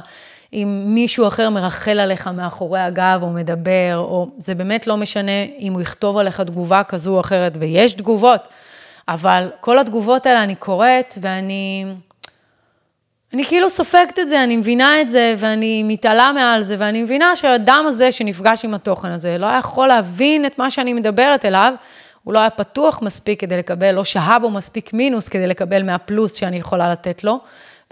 אם 0.52 0.84
מישהו 0.86 1.28
אחר 1.28 1.50
מרחל 1.50 1.98
עליך 1.98 2.26
מאחורי 2.26 2.80
הגב 2.80 3.18
או 3.22 3.30
מדבר, 3.30 3.96
או 3.96 4.30
זה 4.38 4.54
באמת 4.54 4.86
לא 4.86 4.96
משנה 4.96 5.44
אם 5.58 5.72
הוא 5.72 5.82
יכתוב 5.82 6.18
עליך 6.18 6.40
תגובה 6.40 6.82
כזו 6.82 7.14
או 7.14 7.20
אחרת, 7.20 7.56
ויש 7.60 7.94
תגובות, 7.94 8.48
אבל 9.08 9.48
כל 9.60 9.78
התגובות 9.78 10.26
האלה 10.26 10.42
אני 10.42 10.54
קוראת 10.54 11.18
ואני... 11.20 11.84
אני 13.32 13.44
כאילו 13.44 13.70
סופגת 13.70 14.18
את 14.18 14.28
זה, 14.28 14.44
אני 14.44 14.56
מבינה 14.56 15.00
את 15.00 15.08
זה, 15.08 15.34
ואני 15.38 15.82
מתעלה 15.82 16.32
מעל 16.34 16.62
זה, 16.62 16.76
ואני 16.78 17.02
מבינה 17.02 17.36
שהאדם 17.36 17.84
הזה 17.88 18.12
שנפגש 18.12 18.64
עם 18.64 18.74
התוכן 18.74 19.10
הזה, 19.10 19.38
לא 19.38 19.46
יכול 19.46 19.88
להבין 19.88 20.46
את 20.46 20.58
מה 20.58 20.70
שאני 20.70 20.92
מדברת 20.92 21.44
אליו, 21.44 21.74
הוא 22.24 22.34
לא 22.34 22.38
היה 22.38 22.50
פתוח 22.50 23.02
מספיק 23.02 23.40
כדי 23.40 23.56
לקבל, 23.56 23.92
לא 23.92 24.04
שהה 24.04 24.38
בו 24.38 24.50
מספיק 24.50 24.92
מינוס 24.92 25.28
כדי 25.28 25.46
לקבל 25.46 25.82
מהפלוס 25.82 26.34
שאני 26.34 26.56
יכולה 26.56 26.92
לתת 26.92 27.24
לו, 27.24 27.40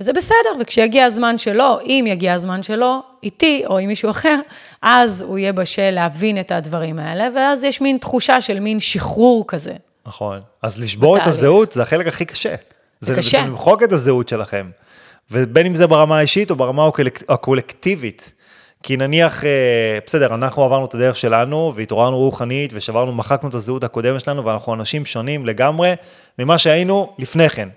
וזה 0.01 0.13
בסדר, 0.13 0.51
וכשיגיע 0.61 1.05
הזמן 1.05 1.39
שלו, 1.39 1.79
אם 1.87 2.05
יגיע 2.09 2.35
הזמן 2.35 2.63
שלו, 2.63 3.03
איתי 3.23 3.63
או 3.67 3.79
עם 3.79 3.89
מישהו 3.89 4.11
אחר, 4.11 4.39
אז 4.83 5.23
הוא 5.23 5.39
יהיה 5.39 5.53
בשל 5.53 5.91
להבין 5.91 6.41
את 6.41 6.53
הדברים 6.53 6.99
האלה, 6.99 7.29
ואז 7.35 7.65
יש 7.65 7.81
מין 7.81 7.99
תחושה 7.99 8.41
של 8.41 8.61
מין 8.61 8.81
שחרור 8.81 9.45
כזה. 9.49 9.75
נכון. 10.07 10.41
אז 10.63 10.83
לשבור 10.83 11.15
בתהליך. 11.15 11.29
את 11.29 11.39
הזהות 11.39 11.73
זה 11.73 11.83
החלק 11.83 12.07
הכי 12.07 12.25
קשה. 12.25 12.55
זה, 13.01 13.15
זה 13.15 13.21
קשה. 13.21 13.41
זה 13.41 13.47
למחוק 13.47 13.83
את 13.83 13.93
הזהות 13.93 14.29
שלכם. 14.29 14.71
ובין 15.31 15.67
אם 15.67 15.75
זה 15.75 15.87
ברמה 15.87 16.19
האישית 16.19 16.51
או 16.51 16.57
ברמה 16.57 16.89
הקולקטיבית. 17.29 18.33
כי 18.83 18.97
נניח, 18.97 19.45
אה, 19.45 19.99
בסדר, 20.07 20.35
אנחנו 20.35 20.63
עברנו 20.63 20.85
את 20.85 20.95
הדרך 20.95 21.17
שלנו 21.17 21.73
והתעוררנו 21.75 22.19
רוחנית 22.19 22.71
ושברנו, 22.75 23.13
מחקנו 23.13 23.49
את 23.49 23.55
הזהות 23.55 23.85
הקודמת 23.85 24.21
שלנו 24.21 24.45
ואנחנו 24.45 24.75
אנשים 24.75 25.05
שונים 25.05 25.47
לגמרי 25.47 25.95
ממה 26.39 26.59
שהיינו 26.59 27.13
לפני 27.19 27.49
כן. 27.49 27.69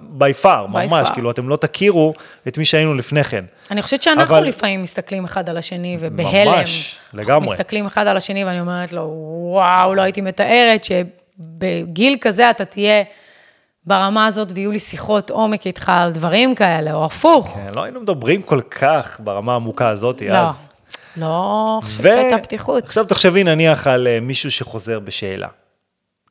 בי 0.00 0.32
פאר, 0.32 0.66
ממש, 0.66 1.10
כאילו 1.14 1.30
אתם 1.30 1.48
לא 1.48 1.56
תכירו 1.56 2.14
את 2.48 2.58
מי 2.58 2.64
שהיינו 2.64 2.94
לפני 2.94 3.24
כן. 3.24 3.44
אני 3.70 3.82
חושבת 3.82 4.02
שאנחנו 4.02 4.36
אבל... 4.36 4.44
לפעמים 4.44 4.82
מסתכלים 4.82 5.24
אחד 5.24 5.48
על 5.48 5.56
השני 5.56 5.96
ובהלם. 6.00 6.52
ממש, 6.52 6.96
לגמרי. 7.14 7.44
מסתכלים 7.44 7.86
אחד 7.86 8.06
על 8.06 8.16
השני 8.16 8.44
ואני 8.44 8.60
אומרת 8.60 8.92
לו, 8.92 9.02
וואו, 9.52 9.94
לא 9.94 10.02
הייתי 10.02 10.20
מתארת 10.20 10.84
שבגיל 10.84 12.16
כזה 12.20 12.50
אתה 12.50 12.64
תהיה 12.64 13.02
ברמה 13.86 14.26
הזאת 14.26 14.48
ויהיו 14.54 14.70
לי 14.70 14.78
שיחות 14.78 15.30
עומק 15.30 15.66
איתך 15.66 15.88
על 15.88 16.12
דברים 16.12 16.54
כאלה, 16.54 16.92
או 16.92 17.04
הפוך. 17.04 17.54
כן, 17.64 17.74
לא 17.74 17.82
היינו 17.82 18.00
מדברים 18.00 18.42
כל 18.42 18.60
כך 18.60 19.20
ברמה 19.20 19.52
העמוקה 19.52 19.88
הזאת 19.88 20.22
לא, 20.22 20.36
אז. 20.36 20.66
לא, 21.16 21.80
חושבת 21.82 22.12
שהייתה 22.12 22.38
פתיחות. 22.38 22.84
עכשיו 22.84 23.04
תחשבי 23.04 23.44
נניח 23.44 23.86
על 23.86 24.08
אה, 24.08 24.20
מישהו 24.20 24.50
שחוזר 24.50 25.00
בשאלה. 25.00 25.48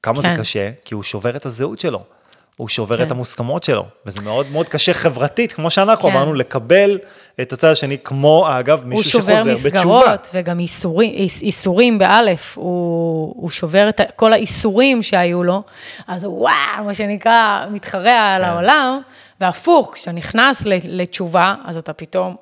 כמה 0.03 0.21
כן. 0.21 0.35
זה 0.35 0.41
קשה? 0.41 0.71
כי 0.85 0.93
הוא 0.93 1.03
שובר 1.03 1.35
את 1.35 1.45
הזהות 1.45 1.79
שלו. 1.79 2.03
הוא 2.57 2.69
שובר 2.69 2.97
כן. 2.97 3.03
את 3.03 3.11
המוסכמות 3.11 3.63
שלו, 3.63 3.85
וזה 4.05 4.21
מאוד 4.21 4.51
מאוד 4.51 4.69
קשה 4.69 4.93
חברתית, 4.93 5.51
כמו 5.51 5.69
שאנחנו 5.69 6.09
כן. 6.09 6.15
אמרנו, 6.15 6.33
לקבל 6.33 6.99
את 7.41 7.53
הצד 7.53 7.67
השני, 7.67 7.97
כמו, 8.03 8.47
אגב, 8.59 8.85
מישהו 8.85 9.03
שחוזר 9.03 9.43
בתשובה. 9.43 9.51
הוא 9.51 9.55
שובר 9.55 9.69
מסגרות, 9.69 10.29
וגם 10.33 10.59
איסורים, 10.59 11.13
איסורים 11.41 11.99
באלף, 11.99 12.57
הוא, 12.57 13.33
הוא 13.37 13.49
שובר 13.49 13.89
את 13.89 14.01
כל 14.15 14.33
האיסורים 14.33 15.03
שהיו 15.03 15.43
לו, 15.43 15.63
אז 16.07 16.23
הוא 16.23 16.41
וואו, 16.41 16.85
מה 16.85 16.93
שנקרא, 16.93 17.65
מתחרע 17.71 18.03
כן. 18.03 18.33
על 18.35 18.43
העולם, 18.43 18.99
והפוך, 19.41 19.93
כשאתה 19.93 20.11
נכנס 20.11 20.63
לתשובה, 20.65 21.55
אז 21.65 21.77
אתה 21.77 21.93
פתאום 21.93 22.35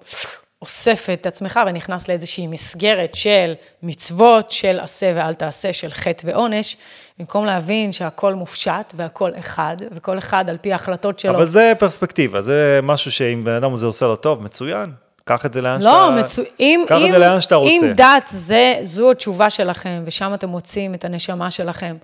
אוסף 0.62 1.08
את 1.14 1.26
עצמך 1.26 1.60
ונכנס 1.68 2.08
לאיזושהי 2.08 2.48
מסגרת 2.48 3.16
של 3.16 3.54
מצוות, 3.84 4.52
של 4.52 4.80
עשה 4.80 5.14
ואל 5.16 5.34
תעשה, 5.34 5.74
של 5.74 5.90
חטא 5.92 6.28
ועונש, 6.28 6.78
במקום 7.20 7.46
להבין 7.46 7.92
שהכל 7.92 8.34
מופשט 8.34 8.94
והכל 8.98 9.32
אחד, 9.40 9.78
וכל 9.92 10.18
אחד 10.18 10.50
על 10.50 10.58
פי 10.58 10.72
ההחלטות 10.72 11.20
שלו. 11.20 11.36
אבל 11.36 11.46
זה 11.46 11.74
פרספקטיבה, 11.80 12.42
זה 12.42 12.80
משהו 12.84 13.12
שאם 13.12 13.42
בן 13.44 13.54
אדם 13.54 13.74
הזה 13.74 13.86
עושה 13.86 14.06
לו 14.06 14.16
טוב, 14.16 14.44
מצוין. 14.44 14.92
קח 15.24 15.46
את 15.46 15.54
זה 15.54 15.62
לאן 15.62 15.82
לא, 15.82 15.92
שאתה... 15.92 16.16
לא, 16.16 16.22
מצו... 16.22 16.42
אם, 16.60 16.86
קח 16.88 16.96
אם, 16.96 17.06
את 17.06 17.12
זה 17.12 17.18
לאן 17.18 17.42
שאתה 17.42 17.56
רוצה. 17.56 17.72
אם 17.72 17.94
דת 17.96 18.28
זה, 18.28 18.80
זו 18.82 19.12
התשובה 19.12 19.50
שלכם, 19.50 20.04
ושם 20.06 20.32
אתם 20.34 20.50
מוצאים 20.50 20.94
את 20.94 21.06
הנשמה 21.06 21.52
שלכם, 21.52 21.98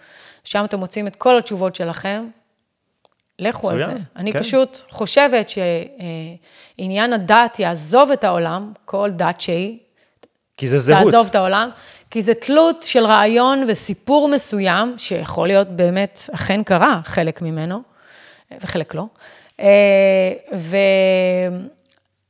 שם 0.44 0.66
אתם 0.66 0.80
מוצאים 0.80 1.08
את 1.08 1.16
כל 1.16 1.38
התשובות 1.38 1.76
שלכם, 1.76 2.28
לכו 3.40 3.68
מצוין, 3.68 3.90
על 3.90 3.96
זה. 3.96 4.02
אני 4.16 4.34
כן. 4.34 4.40
פשוט 4.40 4.80
חושבת 4.90 5.50
שעניין 6.78 7.14
הדת 7.14 7.60
יעזוב 7.60 8.12
את 8.12 8.24
העולם, 8.24 8.72
כל 8.86 9.10
דת 9.12 9.42
שהיא. 9.42 9.78
כי 10.58 10.68
זה 10.68 10.78
זהות. 10.78 11.04
תעזוב 11.04 11.28
את 11.30 11.36
העולם, 11.36 11.70
כי 12.12 12.22
זה 12.22 12.34
תלות 12.34 12.84
של 12.84 13.06
רעיון 13.06 13.66
וסיפור 13.68 14.28
מסוים, 14.28 14.94
שיכול 14.98 15.48
להיות 15.48 15.68
באמת, 15.68 16.20
אכן 16.34 16.64
קרה, 16.64 17.02
חלק 17.04 17.42
ממנו, 17.42 17.82
וחלק 18.62 18.96
לא. 18.96 19.06
אה, 19.60 20.34
ו... 20.56 20.78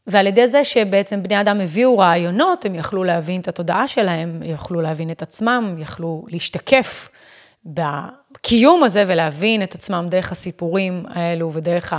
ועל 0.07 0.27
ידי 0.27 0.47
זה 0.47 0.63
שבעצם 0.63 1.23
בני 1.23 1.41
אדם 1.41 1.61
הביאו 1.61 1.97
רעיונות, 1.97 2.65
הם 2.65 2.75
יכלו 2.75 3.03
להבין 3.03 3.41
את 3.41 3.47
התודעה 3.47 3.87
שלהם, 3.87 4.41
יכלו 4.43 4.81
להבין 4.81 5.11
את 5.11 5.21
עצמם, 5.21 5.75
יכלו 5.79 6.25
להשתקף 6.27 7.09
בקיום 8.35 8.83
הזה 8.83 9.03
ולהבין 9.07 9.63
את 9.63 9.75
עצמם 9.75 10.07
דרך 10.09 10.31
הסיפורים 10.31 11.03
האלו 11.09 11.53
ודרך 11.53 11.93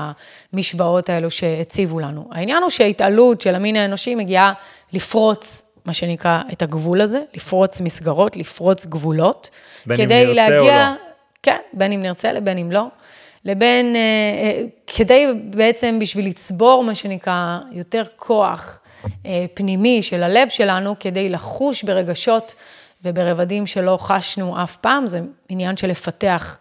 המשוואות 0.52 1.08
האלו 1.10 1.30
שהציבו 1.30 1.98
לנו. 1.98 2.28
העניין 2.32 2.62
הוא 2.62 2.70
שההתעלות 2.70 3.40
של 3.40 3.54
המין 3.54 3.76
האנושי 3.76 4.14
מגיעה 4.14 4.52
לפרוץ 4.92 5.62
מה 5.86 5.92
שנקרא, 5.92 6.42
את 6.52 6.62
הגבול 6.62 7.00
הזה, 7.00 7.20
לפרוץ 7.34 7.80
מסגרות, 7.80 8.36
לפרוץ 8.36 8.86
גבולות. 8.86 9.50
בין 9.86 10.00
אם 10.00 10.08
נרצה 10.08 10.32
להגיע, 10.32 10.88
או 10.88 10.94
לא. 10.94 11.00
כן, 11.42 11.58
בין 11.72 11.92
אם 11.92 12.02
נרצה 12.02 12.32
לבין 12.32 12.58
אם 12.58 12.72
לא. 12.72 12.84
לבין, 13.44 13.96
אה, 13.96 14.00
אה, 14.00 14.62
כדי 14.86 15.26
בעצם 15.44 15.98
בשביל 15.98 16.26
לצבור, 16.26 16.84
מה 16.84 16.94
שנקרא, 16.94 17.58
יותר 17.72 18.04
כוח 18.16 18.80
אה, 19.26 19.44
פנימי 19.54 20.02
של 20.02 20.22
הלב 20.22 20.48
שלנו, 20.48 20.94
כדי 21.00 21.28
לחוש 21.28 21.84
ברגשות 21.84 22.54
וברבדים 23.04 23.66
שלא 23.66 23.96
חשנו 24.00 24.62
אף 24.62 24.76
פעם, 24.76 25.06
זה 25.06 25.20
עניין 25.48 25.76
של 25.76 25.88
לפתח 25.88 26.58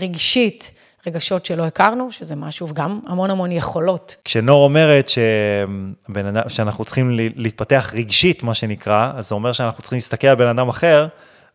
רגשית 0.00 0.72
רגשות 1.06 1.46
שלא 1.46 1.62
הכרנו, 1.62 2.12
שזה 2.12 2.36
משהו, 2.36 2.68
וגם 2.68 3.00
המון 3.06 3.30
המון 3.30 3.52
יכולות. 3.52 4.16
כשנור 4.24 4.64
אומרת 4.64 5.08
אדם, 5.08 6.48
שאנחנו 6.48 6.84
צריכים 6.84 7.10
להתפתח 7.36 7.92
רגשית, 7.94 8.42
מה 8.42 8.54
שנקרא, 8.54 9.12
אז 9.16 9.28
זה 9.28 9.34
אומר 9.34 9.52
שאנחנו 9.52 9.82
צריכים 9.82 9.96
להסתכל 9.96 10.26
על 10.26 10.34
בן 10.34 10.46
אדם 10.46 10.68
אחר 10.68 11.06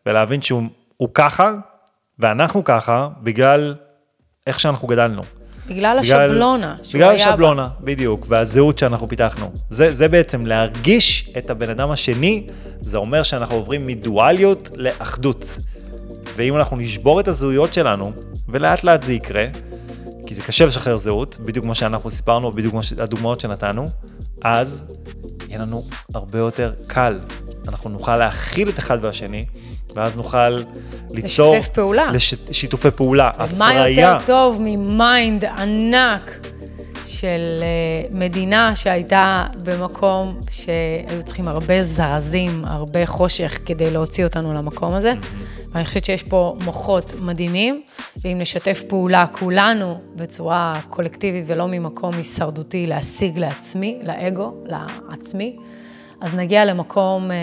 ולהבין 0.06 0.42
שהוא 0.42 1.08
ככה, 1.14 1.52
ואנחנו 2.18 2.64
ככה, 2.64 3.08
בגלל 3.22 3.74
איך 4.46 4.60
שאנחנו 4.60 4.88
גדלנו. 4.88 5.22
בגלל 5.70 5.98
השבלונה. 5.98 6.76
בגלל 6.94 7.08
היה 7.08 7.24
בה. 7.24 7.30
השבלונה, 7.30 7.68
בדיוק, 7.80 8.26
והזהות 8.28 8.78
שאנחנו 8.78 9.08
פיתחנו. 9.08 9.50
זה, 9.70 9.92
זה 9.92 10.08
בעצם 10.08 10.46
להרגיש 10.46 11.30
את 11.38 11.50
הבן 11.50 11.70
אדם 11.70 11.90
השני, 11.90 12.46
זה 12.80 12.98
אומר 12.98 13.22
שאנחנו 13.22 13.54
עוברים 13.54 13.86
מדואליות 13.86 14.70
לאחדות. 14.74 15.58
ואם 16.36 16.56
אנחנו 16.56 16.76
נשבור 16.76 17.20
את 17.20 17.28
הזהויות 17.28 17.74
שלנו, 17.74 18.12
ולאט 18.48 18.84
לאט 18.84 19.02
זה 19.02 19.12
יקרה, 19.12 19.44
כי 20.28 20.34
זה 20.34 20.42
קשה 20.42 20.66
לשחרר 20.66 20.96
זהות, 20.96 21.38
בדיוק 21.40 21.64
כמו 21.64 21.74
שאנחנו 21.74 22.10
סיפרנו, 22.10 22.52
בדיוק 22.52 22.70
כמו 22.70 22.80
הדוגמאות 22.98 23.40
שנתנו, 23.40 23.88
אז 24.42 24.86
יהיה 25.48 25.58
לנו 25.58 25.84
הרבה 26.14 26.38
יותר 26.38 26.72
קל. 26.86 27.18
אנחנו 27.68 27.90
נוכל 27.90 28.16
להכיל 28.16 28.68
את 28.68 28.78
אחד 28.78 28.98
והשני, 29.02 29.46
ואז 29.94 30.16
נוכל 30.16 30.48
ליצור... 31.10 31.56
לשתף 31.56 31.68
פעולה. 31.68 32.10
לש... 32.12 32.34
שיתופי 32.52 32.90
פעולה, 32.90 33.30
הפריה. 33.58 33.88
יותר 33.88 34.26
טוב 34.26 34.58
מ 34.60 34.77
mind 34.77 35.44
ענק 35.44 36.46
של 37.04 37.62
אה, 37.62 38.08
מדינה 38.10 38.74
שהייתה 38.74 39.44
במקום 39.62 40.38
שהיו 40.50 41.22
צריכים 41.24 41.48
הרבה 41.48 41.82
זרזים, 41.82 42.64
הרבה 42.64 43.06
חושך 43.06 43.58
כדי 43.66 43.90
להוציא 43.90 44.24
אותנו 44.24 44.52
למקום 44.52 44.94
הזה. 44.94 45.12
ואני 45.72 45.84
חושבת 45.84 46.04
שיש 46.04 46.22
פה 46.22 46.56
מוחות 46.64 47.14
מדהימים, 47.20 47.82
ואם 48.24 48.36
נשתף 48.40 48.84
פעולה 48.88 49.26
כולנו 49.26 50.00
בצורה 50.16 50.80
קולקטיבית 50.90 51.44
ולא 51.46 51.66
ממקום 51.68 52.14
הישרדותי 52.14 52.86
להשיג 52.86 53.38
לעצמי, 53.38 53.98
לאגו, 54.02 54.54
לעצמי, 55.08 55.56
אז 56.20 56.34
נגיע 56.34 56.64
למקום 56.64 57.30
אה, 57.30 57.36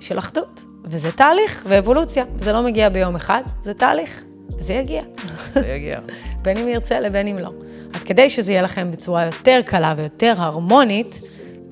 של 0.00 0.18
אחדות. 0.18 0.62
וזה 0.84 1.12
תהליך 1.12 1.64
ואבולוציה, 1.68 2.24
זה 2.38 2.52
לא 2.52 2.62
מגיע 2.62 2.88
ביום 2.88 3.16
אחד, 3.16 3.42
זה 3.62 3.74
תהליך, 3.74 4.24
וזה 4.58 4.74
יגיע. 4.74 5.02
זה 5.48 5.66
יגיע. 5.66 6.00
בין 6.42 6.56
אם 6.56 6.68
ירצה 6.68 7.00
לבין 7.00 7.26
אם 7.26 7.38
לא. 7.38 7.50
אז 7.94 8.02
כדי 8.02 8.30
שזה 8.30 8.52
יהיה 8.52 8.62
לכם 8.62 8.90
בצורה 8.90 9.26
יותר 9.26 9.60
קלה 9.66 9.94
ויותר 9.96 10.34
הרמונית, 10.36 11.20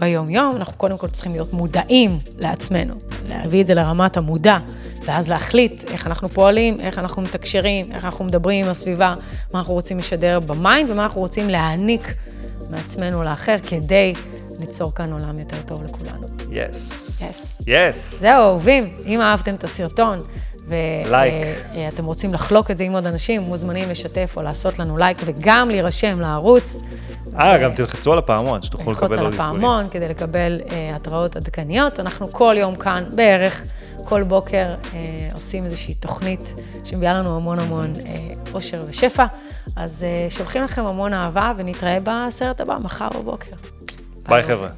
ביום-יום, 0.00 0.56
אנחנו 0.56 0.74
קודם 0.76 0.98
כל 0.98 1.08
צריכים 1.08 1.32
להיות 1.32 1.52
מודעים 1.52 2.18
לעצמנו, 2.38 2.94
להביא 3.28 3.60
את 3.60 3.66
זה 3.66 3.74
לרמת 3.74 4.16
המודע, 4.16 4.58
ואז 5.04 5.28
להחליט 5.28 5.84
איך 5.90 6.06
אנחנו 6.06 6.28
פועלים, 6.28 6.80
איך 6.80 6.98
אנחנו 6.98 7.22
מתקשרים, 7.22 7.92
איך 7.92 8.04
אנחנו 8.04 8.24
מדברים 8.24 8.64
עם 8.64 8.70
הסביבה, 8.70 9.14
מה 9.52 9.58
אנחנו 9.58 9.74
רוצים 9.74 9.98
לשדר 9.98 10.40
במיינד 10.40 10.90
ומה 10.90 11.02
אנחנו 11.04 11.20
רוצים 11.20 11.50
להעניק 11.50 12.14
מעצמנו 12.70 13.22
לאחר, 13.22 13.56
כדי 13.68 14.14
ליצור 14.60 14.94
כאן 14.94 15.12
עולם 15.12 15.38
יותר 15.38 15.62
טוב 15.66 15.84
לכולנו. 15.84 16.26
יס. 16.50 17.22
Yes. 17.22 17.62
יס. 17.66 18.20
זהו, 18.20 18.42
אהובים, 18.42 18.96
אם 19.06 19.20
אהבתם 19.20 19.54
את 19.54 19.64
הסרטון, 19.64 20.22
ואתם 20.68 22.04
רוצים 22.04 22.34
לחלוק 22.34 22.70
את 22.70 22.78
זה 22.78 22.84
עם 22.84 22.92
עוד 22.92 23.06
אנשים, 23.06 23.42
מוזמנים 23.42 23.90
לשתף 23.90 24.32
או 24.36 24.42
לעשות 24.42 24.78
לנו 24.78 24.96
לייק, 24.96 25.18
וגם 25.24 25.70
להירשם 25.70 26.20
לערוץ. 26.20 26.78
אה, 27.40 27.58
גם 27.58 27.74
תלחצו 27.74 28.12
על 28.12 28.18
הפעמון, 28.18 28.62
שתוכלו 28.62 28.92
לקבל 28.92 29.18
על 29.18 29.24
עוד 29.24 29.34
עדכונים. 29.34 29.64
הפעמון 29.64 29.88
כדי 29.90 30.08
לקבל 30.08 30.60
אה, 30.70 30.96
התראות 30.96 31.36
עדכניות. 31.36 32.00
אנחנו 32.00 32.32
כל 32.32 32.54
יום 32.58 32.76
כאן, 32.76 33.04
בערך, 33.14 33.64
כל 34.04 34.22
בוקר, 34.22 34.74
אה, 34.94 35.30
עושים 35.34 35.64
איזושהי 35.64 35.94
תוכנית 35.94 36.54
שמביאה 36.84 37.14
לנו 37.14 37.36
המון 37.36 37.58
המון 37.58 37.94
אה, 38.06 38.16
אושר 38.54 38.84
ושפע. 38.88 39.26
אז 39.76 40.04
אה, 40.04 40.30
שולחים 40.30 40.64
לכם 40.64 40.84
המון 40.84 41.12
אהבה, 41.12 41.52
ונתראה 41.56 41.98
בסרט 42.04 42.60
הבא, 42.60 42.76
מחר 42.82 43.08
בבוקר. 43.08 43.50
ביי 44.28 44.42
חבר'ה. 44.42 44.68